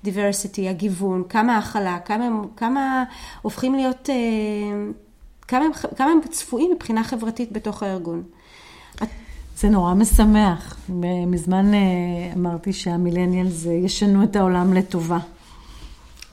diversity, 0.05 0.61
הגיוון, 0.69 1.23
כמה 1.29 1.57
הכלה, 1.57 1.99
כמה, 1.99 2.41
כמה 2.57 3.03
הופכים 3.41 3.75
להיות, 3.75 4.09
כמה 5.47 5.65
הם, 5.65 5.71
כמה 5.97 6.11
הם 6.11 6.19
צפויים 6.29 6.71
מבחינה 6.71 7.03
חברתית 7.03 7.51
בתוך 7.51 7.83
הארגון. 7.83 8.23
זה 9.59 9.69
נורא 9.69 9.93
משמח. 9.93 10.77
מזמן 11.27 11.71
אמרתי 12.35 12.73
שהמילניאלס 12.73 13.65
ישנו 13.65 14.23
את 14.23 14.35
העולם 14.35 14.73
לטובה. 14.73 15.17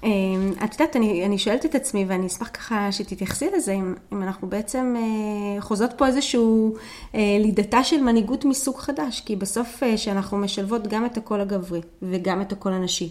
אמ, 0.05 0.53
את 0.65 0.73
יודעת, 0.73 0.97
אני, 0.97 1.27
אני 1.27 1.39
שואלת 1.39 1.67
את 1.67 1.75
עצמי, 1.75 2.05
ואני 2.09 2.27
אשמח 2.27 2.49
ככה 2.49 2.93
שתתייחסי 2.93 3.47
לזה, 3.57 3.73
אם, 3.73 3.95
אם 4.13 4.23
אנחנו 4.23 4.49
בעצם 4.49 4.95
אה, 4.97 5.61
חוזות 5.61 5.91
פה 5.97 6.07
איזושהי 6.07 6.41
אה, 7.15 7.37
לידתה 7.41 7.85
של 7.85 8.01
מנהיגות 8.01 8.45
מסוג 8.45 8.77
חדש, 8.77 9.23
כי 9.27 9.37
בסוף 9.37 9.83
אה, 9.83 9.97
שאנחנו 9.97 10.39
משלבות 10.39 10.89
גם 10.89 11.07
את 11.07 11.17
הקול 11.17 11.41
הגברי 11.41 11.81
וגם 12.03 12.41
את 12.41 12.53
הקול 12.53 12.73
הנשי, 12.73 13.11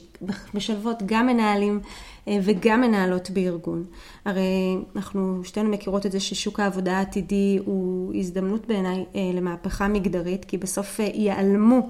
משלבות 0.54 0.98
גם 1.06 1.28
מנהלים 1.28 1.80
אה, 1.84 1.90
וגם 2.28 2.82
מנהלות 2.82 3.30
בארגון. 3.30 3.84
הרי 4.26 4.78
אנחנו 4.96 5.42
שתינו 5.44 5.70
מכירות 5.70 6.06
את 6.06 6.12
זה 6.12 6.20
ששוק 6.20 6.60
העבודה 6.60 6.98
העתידי 6.98 7.60
הוא 7.66 8.14
הזדמנות 8.16 8.68
בעיניי 8.68 9.06
אה, 9.16 9.32
למהפכה 9.34 9.88
מגדרית, 9.88 10.46
כי 10.46 10.58
בסוף 10.58 11.00
אה, 11.00 11.06
ייעלמו 11.14 11.90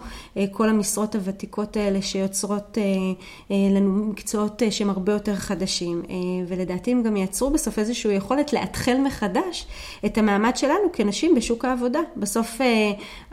כל 0.51 0.69
המשרות 0.69 1.15
הוותיקות 1.15 1.77
האלה 1.77 2.01
שיוצרות 2.01 2.77
לנו 3.49 4.05
מקצועות 4.05 4.61
שהם 4.69 4.89
הרבה 4.89 5.13
יותר 5.13 5.35
חדשים, 5.35 6.01
ולדעתי 6.47 6.91
הם 6.91 7.03
גם 7.03 7.17
ייצרו 7.17 7.49
בסוף 7.49 7.79
איזושהי 7.79 8.13
יכולת 8.15 8.53
לאתחל 8.53 8.97
מחדש 9.05 9.67
את 10.05 10.17
המעמד 10.17 10.57
שלנו 10.57 10.91
כנשים 10.93 11.35
בשוק 11.35 11.65
העבודה. 11.65 11.99
בסוף 12.17 12.61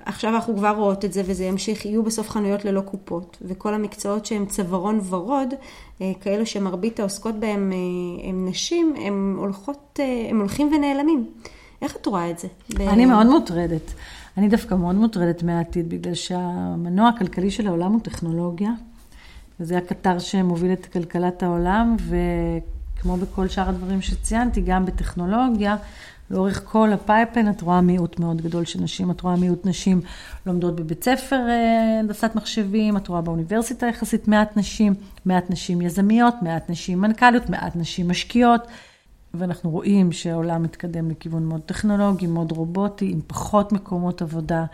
עכשיו 0.04 0.34
אנחנו 0.34 0.56
כבר 0.56 0.74
רואות 0.76 1.04
את 1.04 1.12
זה 1.12 1.22
וזה 1.26 1.44
ימשיך, 1.44 1.86
יהיו 1.86 2.02
בסוף 2.02 2.30
חנויות 2.30 2.64
ללא 2.64 2.80
קופות, 2.80 3.38
וכל 3.42 3.74
המקצועות 3.74 4.26
שהם 4.26 4.46
צווארון 4.46 5.00
ורוד, 5.08 5.54
אה, 6.00 6.12
כאלו 6.20 6.46
שמרבית 6.46 7.00
העוסקות 7.00 7.34
בהם 7.34 7.72
אה, 7.72 8.28
הם 8.28 8.48
נשים, 8.48 8.94
הם, 9.06 9.36
הולכות, 9.38 10.00
אה, 10.00 10.26
הם 10.30 10.38
הולכים 10.38 10.72
ונעלמים. 10.76 11.26
איך 11.82 11.96
את 11.96 12.06
רואה 12.06 12.30
את 12.30 12.38
זה? 12.38 12.48
אני 12.80 13.06
מאוד 13.06 13.26
מוטרדת. 13.26 13.92
אני 14.36 14.48
דווקא 14.48 14.74
מאוד 14.74 14.94
מוטרדת 14.94 15.42
מהעתיד, 15.42 15.88
בגלל 15.88 16.14
שהמנוע 16.14 17.08
הכלכלי 17.08 17.50
של 17.50 17.66
העולם 17.66 17.92
הוא 17.92 18.00
טכנולוגיה, 18.00 18.70
וזה 19.60 19.78
הקטר 19.78 20.18
שמוביל 20.18 20.72
את 20.72 20.86
כלכלת 20.86 21.42
העולם, 21.42 21.96
וכמו 21.98 23.16
בכל 23.16 23.48
שאר 23.48 23.68
הדברים 23.68 24.00
שציינתי, 24.00 24.60
גם 24.60 24.86
בטכנולוגיה, 24.86 25.76
לאורך 26.32 26.62
כל 26.64 26.92
ה 26.92 26.99
pipeline 26.99 27.50
את 27.50 27.62
רואה 27.62 27.80
מיעוט 27.80 28.20
מאוד 28.20 28.42
גדול 28.42 28.64
של 28.64 28.80
נשים, 28.80 29.10
את 29.10 29.20
רואה 29.20 29.36
מיעוט 29.36 29.66
נשים 29.66 30.00
לומדות 30.46 30.76
בבית 30.76 31.04
ספר 31.04 31.36
אה, 31.48 31.98
הנדסת 31.98 32.30
מחשבים, 32.34 32.96
את 32.96 33.08
רואה 33.08 33.20
באוניברסיטה 33.20 33.86
יחסית 33.86 34.28
מעט 34.28 34.56
נשים, 34.56 34.94
מעט 35.24 35.50
נשים 35.50 35.82
יזמיות, 35.82 36.34
מעט 36.42 36.70
נשים 36.70 37.00
מנכ"ליות, 37.00 37.50
מעט 37.50 37.76
נשים 37.76 38.08
משקיעות. 38.08 38.66
ואנחנו 39.34 39.70
רואים 39.70 40.12
שהעולם 40.12 40.62
מתקדם 40.62 41.10
לכיוון 41.10 41.44
מאוד 41.44 41.60
טכנולוגי, 41.60 42.26
מאוד 42.26 42.52
רובוטי, 42.52 43.10
עם 43.12 43.20
פחות 43.26 43.72
מקומות 43.72 44.22
עבודה, 44.22 44.64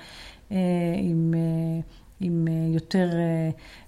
אה, 0.52 0.56
עם, 0.96 1.34
אה, 1.36 1.80
עם 2.20 2.48
יותר 2.74 3.10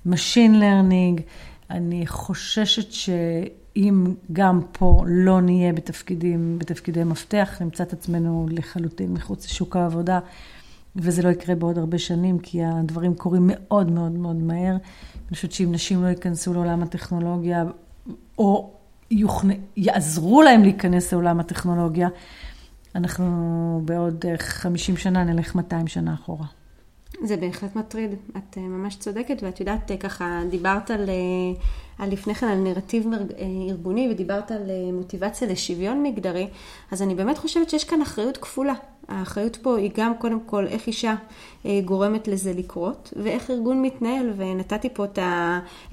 Machine 0.06 0.54
Learning. 0.60 1.22
אני 1.70 2.06
חוששת 2.06 2.92
ש... 2.92 3.10
אם 3.76 4.14
גם 4.32 4.60
פה 4.72 5.04
לא 5.06 5.40
נהיה 5.40 5.72
בתפקידים, 5.72 6.58
בתפקידי 6.58 7.04
מפתח, 7.04 7.56
נמצא 7.60 7.82
את 7.82 7.92
עצמנו 7.92 8.46
לחלוטין 8.50 9.12
מחוץ 9.12 9.46
לשוק 9.46 9.76
העבודה, 9.76 10.18
וזה 10.96 11.22
לא 11.22 11.28
יקרה 11.28 11.54
בעוד 11.54 11.78
הרבה 11.78 11.98
שנים, 11.98 12.38
כי 12.38 12.64
הדברים 12.64 13.14
קורים 13.14 13.42
מאוד 13.46 13.90
מאוד 13.90 14.12
מאוד 14.12 14.36
מהר. 14.36 14.76
אני 15.28 15.34
חושבת 15.34 15.52
שאם 15.52 15.72
נשים 15.72 16.02
לא 16.02 16.08
ייכנסו 16.08 16.54
לעולם 16.54 16.82
הטכנולוגיה, 16.82 17.64
או 18.38 18.70
יוכנ... 19.10 19.48
יעזרו 19.76 20.42
להם 20.42 20.62
להיכנס 20.62 21.12
לעולם 21.12 21.40
הטכנולוגיה, 21.40 22.08
אנחנו 22.94 23.82
בעוד 23.84 24.24
50 24.38 24.96
שנה 24.96 25.24
נלך 25.24 25.54
200 25.54 25.86
שנה 25.86 26.14
אחורה. 26.14 26.46
זה 27.22 27.36
בהחלט 27.36 27.76
מטריד, 27.76 28.10
את 28.36 28.58
אה, 28.58 28.62
ממש 28.62 28.96
צודקת, 28.96 29.42
ואת 29.42 29.60
יודעת, 29.60 29.90
אה, 29.90 29.96
ככה 29.96 30.40
דיברת 30.50 30.90
על, 30.90 31.08
אה, 31.08 31.14
על 31.98 32.12
לפני 32.12 32.34
כן 32.34 32.46
על 32.46 32.58
נרטיב 32.58 33.06
ארגוני 33.68 34.08
ודיברת 34.10 34.50
על 34.50 34.62
מוטיבציה 34.92 35.48
לשוויון 35.48 36.02
מגדרי, 36.02 36.48
אז 36.90 37.02
אני 37.02 37.14
באמת 37.14 37.38
חושבת 37.38 37.70
שיש 37.70 37.84
כאן 37.84 38.02
אחריות 38.02 38.36
כפולה. 38.36 38.74
האחריות 39.08 39.56
פה 39.56 39.76
היא 39.76 39.90
גם 39.96 40.12
קודם 40.18 40.40
כל 40.46 40.66
איך 40.66 40.86
אישה 40.86 41.14
גורמת 41.84 42.28
לזה 42.28 42.52
לקרות, 42.52 43.12
ואיך 43.16 43.50
ארגון 43.50 43.82
מתנהל, 43.82 44.32
ונתתי 44.36 44.88
פה 44.94 45.04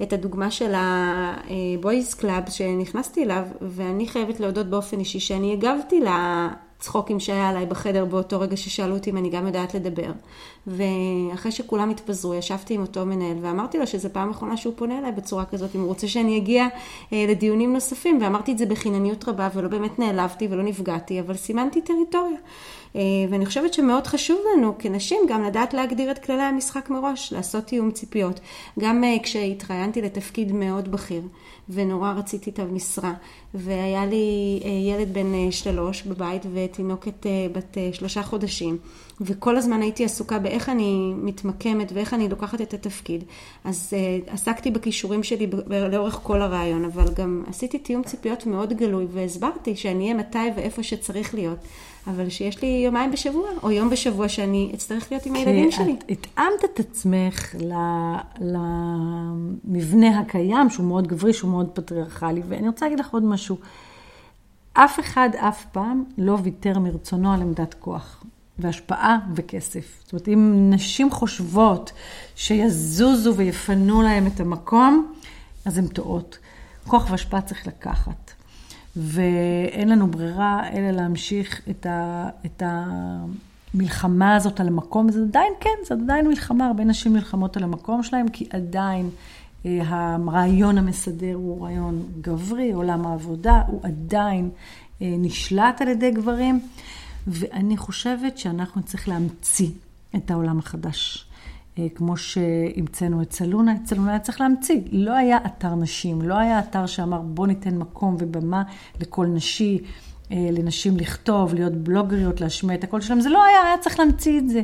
את 0.02 0.12
הדוגמה 0.12 0.50
של 0.50 0.74
ה-Boys 0.74 2.20
Club 2.20 2.50
שנכנסתי 2.50 3.24
אליו, 3.24 3.44
ואני 3.60 4.06
חייבת 4.06 4.40
להודות 4.40 4.66
באופן 4.66 4.98
אישי 4.98 5.20
שאני 5.20 5.52
הגבתי 5.52 6.00
הצחוקים 6.78 7.20
שהיה 7.20 7.48
עליי 7.48 7.66
בחדר 7.66 8.04
באותו 8.04 8.40
רגע 8.40 8.56
ששאלו 8.56 8.94
אותי 8.94 9.10
אם 9.10 9.16
אני 9.16 9.30
גם 9.30 9.46
יודעת 9.46 9.74
לדבר. 9.74 10.12
ואחרי 10.66 11.52
שכולם 11.52 11.90
התפזרו, 11.90 12.34
ישבתי 12.34 12.74
עם 12.74 12.80
אותו 12.80 13.06
מנהל 13.06 13.36
ואמרתי 13.42 13.78
לו 13.78 13.86
שזו 13.86 14.08
פעם 14.12 14.30
אחרונה 14.30 14.56
שהוא 14.56 14.74
פונה 14.76 14.98
אליי 14.98 15.12
בצורה 15.12 15.44
כזאת, 15.44 15.74
אם 15.74 15.80
הוא 15.80 15.88
רוצה 15.88 16.08
שאני 16.08 16.38
אגיע 16.38 16.66
אה, 17.12 17.26
לדיונים 17.28 17.72
נוספים, 17.72 18.18
ואמרתי 18.22 18.52
את 18.52 18.58
זה 18.58 18.66
בחינניות 18.66 19.28
רבה 19.28 19.48
ולא 19.54 19.68
באמת 19.68 19.98
נעלבתי 19.98 20.48
ולא 20.50 20.62
נפגעתי, 20.62 21.20
אבל 21.20 21.34
סימנתי 21.34 21.80
טריטוריה. 21.80 22.38
אה, 22.96 23.00
ואני 23.30 23.46
חושבת 23.46 23.74
שמאוד 23.74 24.06
חשוב 24.06 24.38
לנו 24.54 24.74
כנשים 24.78 25.18
גם 25.28 25.42
לדעת 25.44 25.74
להגדיר 25.74 26.10
את 26.10 26.18
כללי 26.18 26.42
המשחק 26.42 26.90
מראש, 26.90 27.32
לעשות 27.32 27.64
תיאום 27.64 27.90
ציפיות. 27.90 28.40
גם 28.78 29.04
אה, 29.04 29.16
כשהתראיינתי 29.22 30.02
לתפקיד 30.02 30.52
מאוד 30.52 30.88
בכיר, 30.88 31.22
ונורא 31.68 32.12
רציתי 32.12 32.50
את 32.50 32.58
המשרה, 32.58 33.12
והיה 33.54 34.06
לי 34.06 34.60
אה, 34.64 34.70
ילד 34.70 35.14
בן 35.14 35.50
שלוש 35.50 36.02
בבית 36.02 36.42
ותינוקת 36.54 37.26
בת 37.52 37.76
שלושה 37.92 38.22
חודשים, 38.22 38.78
וכל 39.20 39.56
הזמן 39.56 39.82
הייתי 39.82 40.04
עסוקה 40.04 40.38
באיך 40.38 40.68
אני 40.68 41.14
מתמקמת 41.16 41.92
ואיך 41.94 42.14
אני 42.14 42.28
לוקחת 42.28 42.60
את 42.60 42.74
התפקיד. 42.74 43.24
אז 43.64 43.92
עסקתי 44.26 44.70
בכישורים 44.70 45.22
שלי 45.22 45.46
לאורך 45.90 46.20
כל 46.22 46.42
הרעיון, 46.42 46.84
אבל 46.84 47.14
גם 47.14 47.44
עשיתי 47.46 47.78
תיאום 47.78 48.02
ציפיות 48.02 48.46
מאוד 48.46 48.72
גלוי, 48.72 49.06
והסברתי 49.12 49.76
שאני 49.76 50.04
אהיה 50.04 50.14
מתי 50.14 50.38
ואיפה 50.56 50.82
שצריך 50.82 51.34
להיות. 51.34 51.58
אבל 52.06 52.28
שיש 52.28 52.62
לי 52.62 52.82
יומיים 52.84 53.10
בשבוע, 53.10 53.48
או 53.62 53.70
יום 53.70 53.90
בשבוע 53.90 54.28
שאני 54.28 54.70
אצטרך 54.74 55.12
להיות 55.12 55.26
עם 55.26 55.34
הילדים 55.34 55.70
שלי. 55.70 55.96
את 56.12 56.26
התאמת 56.26 56.64
את 56.64 56.80
עצמך 56.80 57.54
למבנה 59.64 60.18
הקיים, 60.20 60.70
שהוא 60.70 60.86
מאוד 60.86 61.06
גברי, 61.06 61.32
שהוא 61.32 61.50
מאוד 61.50 61.70
פטריארכלי, 61.74 62.42
ואני 62.48 62.68
רוצה 62.68 62.86
להגיד 62.86 63.00
לך 63.00 63.12
עוד 63.12 63.24
משהו. 63.24 63.56
אף 64.72 65.00
אחד 65.00 65.28
אף 65.36 65.64
פעם 65.72 66.04
לא 66.18 66.38
ויתר 66.42 66.78
מרצונו 66.78 67.32
על 67.32 67.42
עמדת 67.42 67.74
כוח. 67.74 68.24
והשפעה 68.58 69.18
וכסף. 69.34 70.00
זאת 70.04 70.12
אומרת, 70.12 70.28
אם 70.28 70.70
נשים 70.70 71.10
חושבות 71.10 71.92
שיזוזו 72.36 73.34
ויפנו 73.36 74.02
להם 74.02 74.26
את 74.26 74.40
המקום, 74.40 75.12
אז 75.64 75.78
הן 75.78 75.86
טועות. 75.86 76.38
כוח 76.86 77.10
והשפעה 77.10 77.40
צריך 77.40 77.66
לקחת. 77.66 78.32
ואין 78.96 79.88
לנו 79.88 80.06
ברירה 80.06 80.68
אלא 80.72 80.90
להמשיך 80.90 81.60
את, 81.70 81.86
ה, 81.86 82.28
את 82.46 82.62
המלחמה 82.66 84.36
הזאת 84.36 84.60
על 84.60 84.66
המקום, 84.66 85.06
וזה 85.06 85.22
עדיין, 85.22 85.52
כן, 85.60 85.70
זה 85.84 85.94
עדיין 85.94 86.28
מלחמה, 86.28 86.66
הרבה 86.66 86.84
נשים 86.84 87.12
נלחמות 87.12 87.56
על 87.56 87.62
המקום 87.62 88.02
שלהם, 88.02 88.28
כי 88.28 88.46
עדיין 88.50 89.10
אה, 89.66 89.80
הרעיון 89.88 90.78
המסדר 90.78 91.34
הוא 91.34 91.64
רעיון 91.64 92.02
גברי, 92.20 92.72
עולם 92.72 93.06
העבודה 93.06 93.62
הוא 93.66 93.80
עדיין 93.82 94.50
אה, 95.02 95.14
נשלט 95.18 95.80
על 95.80 95.88
ידי 95.88 96.10
גברים, 96.10 96.60
ואני 97.28 97.76
חושבת 97.76 98.38
שאנחנו 98.38 98.80
נצטרך 98.80 99.08
להמציא 99.08 99.70
את 100.16 100.30
העולם 100.30 100.58
החדש. 100.58 101.28
אה, 101.78 101.86
כמו 101.94 102.16
שהמצאנו 102.16 103.22
את 103.22 103.32
סלונה, 103.32 103.74
את 103.74 103.86
סלונה 103.86 104.10
היה 104.10 104.18
צריך 104.18 104.40
להמציא. 104.40 104.80
לא 104.92 105.12
היה 105.12 105.38
אתר 105.46 105.74
נשים, 105.74 106.22
לא 106.22 106.38
היה 106.38 106.58
אתר 106.58 106.86
שאמר 106.86 107.20
בוא 107.20 107.46
ניתן 107.46 107.78
מקום 107.78 108.16
ובמה 108.18 108.62
לכל 109.00 109.26
נשי, 109.26 109.78
אה, 110.32 110.48
לנשים 110.52 110.96
לכתוב, 110.96 111.54
להיות 111.54 111.72
בלוגריות, 111.72 112.40
להשמיע 112.40 112.76
את 112.76 112.84
הקול 112.84 113.00
שלהם, 113.00 113.20
זה 113.20 113.28
לא 113.28 113.44
היה, 113.44 113.62
היה 113.62 113.78
צריך 113.78 113.98
להמציא 113.98 114.38
את 114.38 114.48
זה. 114.48 114.62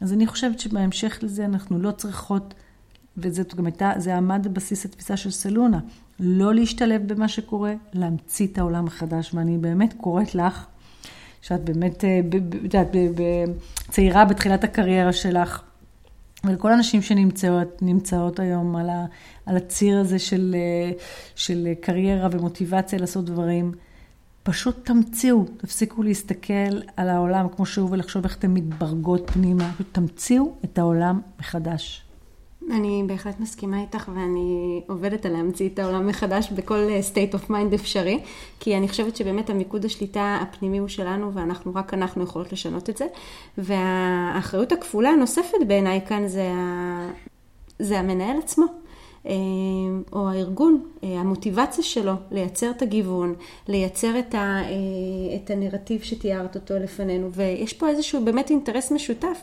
אז 0.00 0.12
אני 0.12 0.26
חושבת 0.26 0.60
שבהמשך 0.60 1.18
לזה 1.22 1.44
אנחנו 1.44 1.78
לא 1.78 1.90
צריכות, 1.90 2.54
וזאת 3.16 3.54
גם 3.54 3.66
הייתה, 3.66 3.92
זה 3.96 4.16
עמד 4.16 4.46
בבסיס 4.50 4.84
התפיסה 4.84 5.16
של 5.16 5.30
סלונה, 5.30 5.80
לא 6.20 6.54
להשתלב 6.54 7.12
במה 7.12 7.28
שקורה, 7.28 7.74
להמציא 7.92 8.46
את 8.46 8.58
העולם 8.58 8.86
החדש, 8.86 9.34
ואני 9.34 9.58
באמת 9.58 9.94
קוראת 10.00 10.34
לך, 10.34 10.66
שאת 11.42 11.64
באמת, 11.64 12.04
אה, 12.04 12.20
את 12.28 12.54
יודעת, 12.62 12.88
צעירה 13.90 14.24
בתחילת 14.24 14.64
הקריירה 14.64 15.12
שלך, 15.12 15.62
ולכל 16.44 16.72
הנשים 16.72 17.02
שנמצאות 17.02 18.40
היום 18.40 18.76
על, 18.76 18.90
ה, 18.90 19.06
על 19.46 19.56
הציר 19.56 19.98
הזה 19.98 20.18
של, 20.18 20.56
של 21.34 21.68
קריירה 21.80 22.28
ומוטיבציה 22.32 22.98
לעשות 22.98 23.24
דברים, 23.24 23.72
פשוט 24.42 24.86
תמציאו, 24.86 25.44
תפסיקו 25.56 26.02
להסתכל 26.02 26.80
על 26.96 27.08
העולם 27.08 27.46
כמו 27.56 27.66
שהוא 27.66 27.90
ולחשוב 27.90 28.24
איך 28.24 28.36
אתן 28.38 28.50
מתברגות 28.50 29.30
פנימה, 29.30 29.70
תמציאו 29.92 30.52
את 30.64 30.78
העולם 30.78 31.20
מחדש. 31.40 32.04
אני 32.70 33.02
בהחלט 33.06 33.40
מסכימה 33.40 33.80
איתך 33.80 34.10
ואני 34.14 34.80
עובדת 34.88 35.26
על 35.26 35.32
להמציא 35.32 35.68
את 35.68 35.78
העולם 35.78 36.06
מחדש 36.06 36.50
בכל 36.52 36.74
אה, 36.74 37.00
state 37.14 37.34
of 37.34 37.50
mind 37.50 37.74
אפשרי, 37.74 38.20
כי 38.60 38.76
אני 38.76 38.88
חושבת 38.88 39.16
שבאמת 39.16 39.50
המיקוד 39.50 39.84
השליטה 39.84 40.38
הפנימי 40.42 40.78
הוא 40.78 40.88
שלנו 40.88 41.34
ואנחנו, 41.34 41.74
רק 41.74 41.94
אנחנו 41.94 42.24
יכולות 42.24 42.52
לשנות 42.52 42.90
את 42.90 42.96
זה. 42.96 43.06
והאחריות 43.58 44.72
הכפולה 44.72 45.10
הנוספת 45.10 45.58
בעיניי 45.66 46.00
כאן 46.06 46.28
זה, 46.28 46.52
ה... 46.54 47.10
זה 47.78 47.98
המנהל 47.98 48.38
עצמו. 48.38 48.64
אה, 49.26 49.32
או 50.12 50.28
הארגון, 50.28 50.82
אה, 51.04 51.08
המוטיבציה 51.08 51.84
שלו 51.84 52.12
לייצר 52.30 52.70
את 52.70 52.82
הגיוון, 52.82 53.34
לייצר 53.68 54.18
את, 54.18 54.34
ה, 54.34 54.60
את 55.36 55.50
הנרטיב 55.50 56.02
שתיארת 56.02 56.54
אותו 56.54 56.74
לפנינו, 56.78 57.32
ויש 57.32 57.72
פה 57.72 57.88
איזשהו 57.88 58.24
באמת 58.24 58.50
אינטרס 58.50 58.92
משותף. 58.92 59.42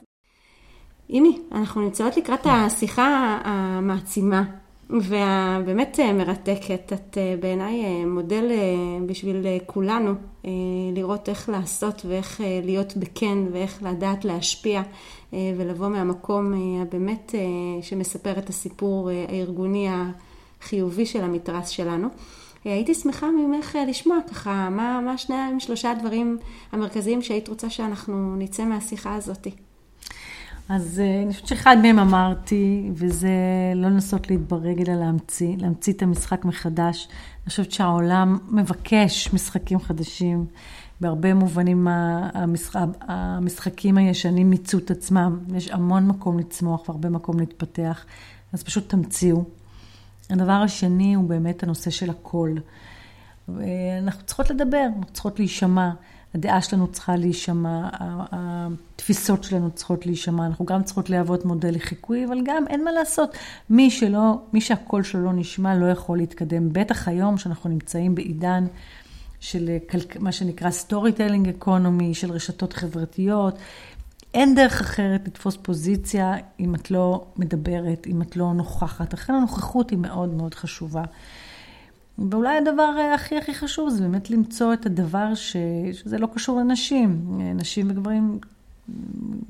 אימי, 1.09 1.39
אנחנו 1.51 1.81
נמצאות 1.81 2.17
לקראת 2.17 2.45
השיחה 2.45 3.37
המעצימה 3.43 4.43
והבאמת 4.89 5.99
מרתקת. 6.13 6.93
את 6.93 7.17
אה, 7.17 7.35
בעיניי 7.39 7.85
אה, 7.85 8.05
מודל 8.05 8.47
אה, 8.51 9.05
בשביל 9.05 9.45
כולנו 9.65 10.13
לראות 10.93 11.29
איך 11.29 11.49
לעשות 11.49 12.01
ואיך 12.05 12.41
להיות 12.63 12.97
בכן 12.97 13.37
ואיך 13.51 13.83
לדעת 13.83 14.25
להשפיע 14.25 14.81
ולבוא 15.33 15.87
מהמקום 15.87 16.53
הבאמת 16.81 17.35
שמספר 17.81 18.39
את 18.39 18.49
הסיפור 18.49 19.09
הארגוני 19.29 19.87
החיובי 20.61 21.05
של 21.05 21.23
המתרס 21.23 21.69
שלנו. 21.69 22.07
הייתי 22.65 22.93
שמחה 22.93 23.27
ממך 23.31 23.77
לשמוע 23.87 24.17
ככה, 24.31 24.69
מה, 24.69 25.01
מה 25.01 25.17
שני, 25.17 25.35
שלושה 25.59 25.91
הדברים 25.91 26.37
המרכזיים 26.71 27.21
שהיית 27.21 27.47
רוצה 27.47 27.69
שאנחנו 27.69 28.35
נצא 28.35 28.65
מהשיחה 28.65 29.15
הזאתי. 29.15 29.51
אז 30.69 30.99
אה, 30.99 31.23
אני 31.23 31.33
חושבת 31.33 31.47
שאחד 31.47 31.77
מהם 31.81 31.99
אמרתי, 31.99 32.89
וזה 32.93 33.29
לא 33.75 33.89
לנסות 33.89 34.29
להתברג, 34.29 34.81
אלא 34.81 34.95
להמציא, 34.95 35.55
להמציא 35.57 35.93
את 35.93 36.01
המשחק 36.01 36.45
מחדש. 36.45 37.07
אני 37.43 37.49
חושבת 37.49 37.71
שהעולם 37.71 38.37
מבקש 38.49 39.33
משחקים 39.33 39.79
חדשים. 39.79 40.45
בהרבה 41.01 41.33
מובנים 41.33 41.87
המשחק, 42.33 42.85
המשחקים 43.01 43.97
הישנים 43.97 44.49
מיצו 44.49 44.77
את 44.77 44.91
עצמם. 44.91 45.39
יש 45.55 45.71
המון 45.71 46.07
מקום 46.07 46.39
לצמוח 46.39 46.89
והרבה 46.89 47.09
מקום 47.09 47.39
להתפתח, 47.39 48.05
אז 48.53 48.63
פשוט 48.63 48.89
תמציאו. 48.89 49.43
הדבר 50.29 50.51
השני 50.51 51.13
הוא 51.13 51.29
באמת 51.29 51.63
הנושא 51.63 51.89
של 51.89 52.09
הקול. 52.09 52.59
אנחנו 54.01 54.25
צריכות 54.25 54.49
לדבר, 54.49 54.85
אנחנו 54.97 55.13
צריכות 55.13 55.39
להישמע. 55.39 55.91
הדעה 56.35 56.61
שלנו 56.61 56.87
צריכה 56.87 57.15
להישמע, 57.15 57.89
התפיסות 58.95 59.43
שלנו 59.43 59.71
צריכות 59.71 60.05
להישמע, 60.05 60.45
אנחנו 60.45 60.65
גם 60.65 60.83
צריכות 60.83 61.09
להוות 61.09 61.45
מודל 61.45 61.75
לחיקוי, 61.75 62.25
אבל 62.25 62.41
גם 62.45 62.67
אין 62.67 62.83
מה 62.83 62.91
לעשות. 62.91 63.37
מי 63.69 63.91
שלא, 63.91 64.41
מי 64.53 64.61
שהקול 64.61 65.03
שלו 65.03 65.23
לא 65.23 65.33
נשמע 65.33 65.75
לא 65.75 65.85
יכול 65.85 66.17
להתקדם. 66.17 66.73
בטח 66.73 67.07
היום 67.07 67.37
שאנחנו 67.37 67.69
נמצאים 67.69 68.15
בעידן 68.15 68.65
של 69.39 69.77
מה 70.19 70.31
שנקרא 70.31 70.71
storytelling 70.71 71.49
economy, 71.49 72.13
של 72.13 72.31
רשתות 72.31 72.73
חברתיות. 72.73 73.57
אין 74.33 74.55
דרך 74.55 74.81
אחרת 74.81 75.27
לתפוס 75.27 75.57
פוזיציה 75.61 76.33
אם 76.59 76.75
את 76.75 76.91
לא 76.91 77.25
מדברת, 77.37 78.07
אם 78.07 78.21
את 78.21 78.37
לא 78.37 78.53
נוכחת. 78.53 79.13
לכן 79.13 79.33
הנוכחות 79.33 79.89
היא 79.89 79.99
מאוד 79.99 80.33
מאוד 80.33 80.53
חשובה. 80.53 81.03
ואולי 82.31 82.57
הדבר 82.57 82.91
הכי 83.15 83.37
הכי 83.37 83.53
חשוב 83.53 83.89
זה 83.89 84.01
באמת 84.01 84.29
למצוא 84.29 84.73
את 84.73 84.85
הדבר 84.85 85.35
ש... 85.35 85.55
שזה 85.93 86.17
לא 86.17 86.27
קשור 86.33 86.59
לנשים, 86.59 87.39
נשים 87.55 87.87
וגברים 87.89 88.39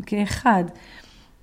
כאחד. 0.05 0.63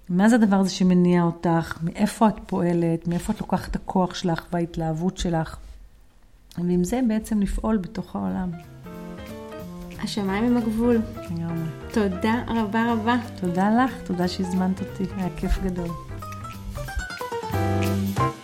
מה 0.08 0.28
זה 0.28 0.34
הדבר 0.34 0.56
הזה 0.56 0.70
שמניע 0.70 1.22
אותך? 1.22 1.78
מאיפה 1.82 2.28
את 2.28 2.34
פועלת? 2.46 3.08
מאיפה 3.08 3.32
את 3.32 3.40
לוקחת 3.40 3.70
את 3.70 3.76
הכוח 3.76 4.14
שלך 4.14 4.46
וההתלהבות 4.52 5.18
שלך? 5.18 5.56
ועם 6.58 6.84
זה 6.84 7.00
בעצם 7.08 7.40
לפעול 7.40 7.76
בתוך 7.76 8.16
העולם. 8.16 8.50
השמיים 10.02 10.44
הם 10.44 10.56
הגבול. 10.56 11.00
לגמרי. 11.30 11.68
תודה 11.92 12.42
רבה 12.48 12.92
רבה. 12.92 13.16
תודה 13.40 13.84
לך, 13.84 13.92
תודה 14.04 14.28
שהזמנת 14.28 14.80
אותי, 14.80 15.04
היה 15.16 15.28
כיף 15.36 15.58
גדול. 15.58 15.88
thank 17.52 18.18
you 18.18 18.35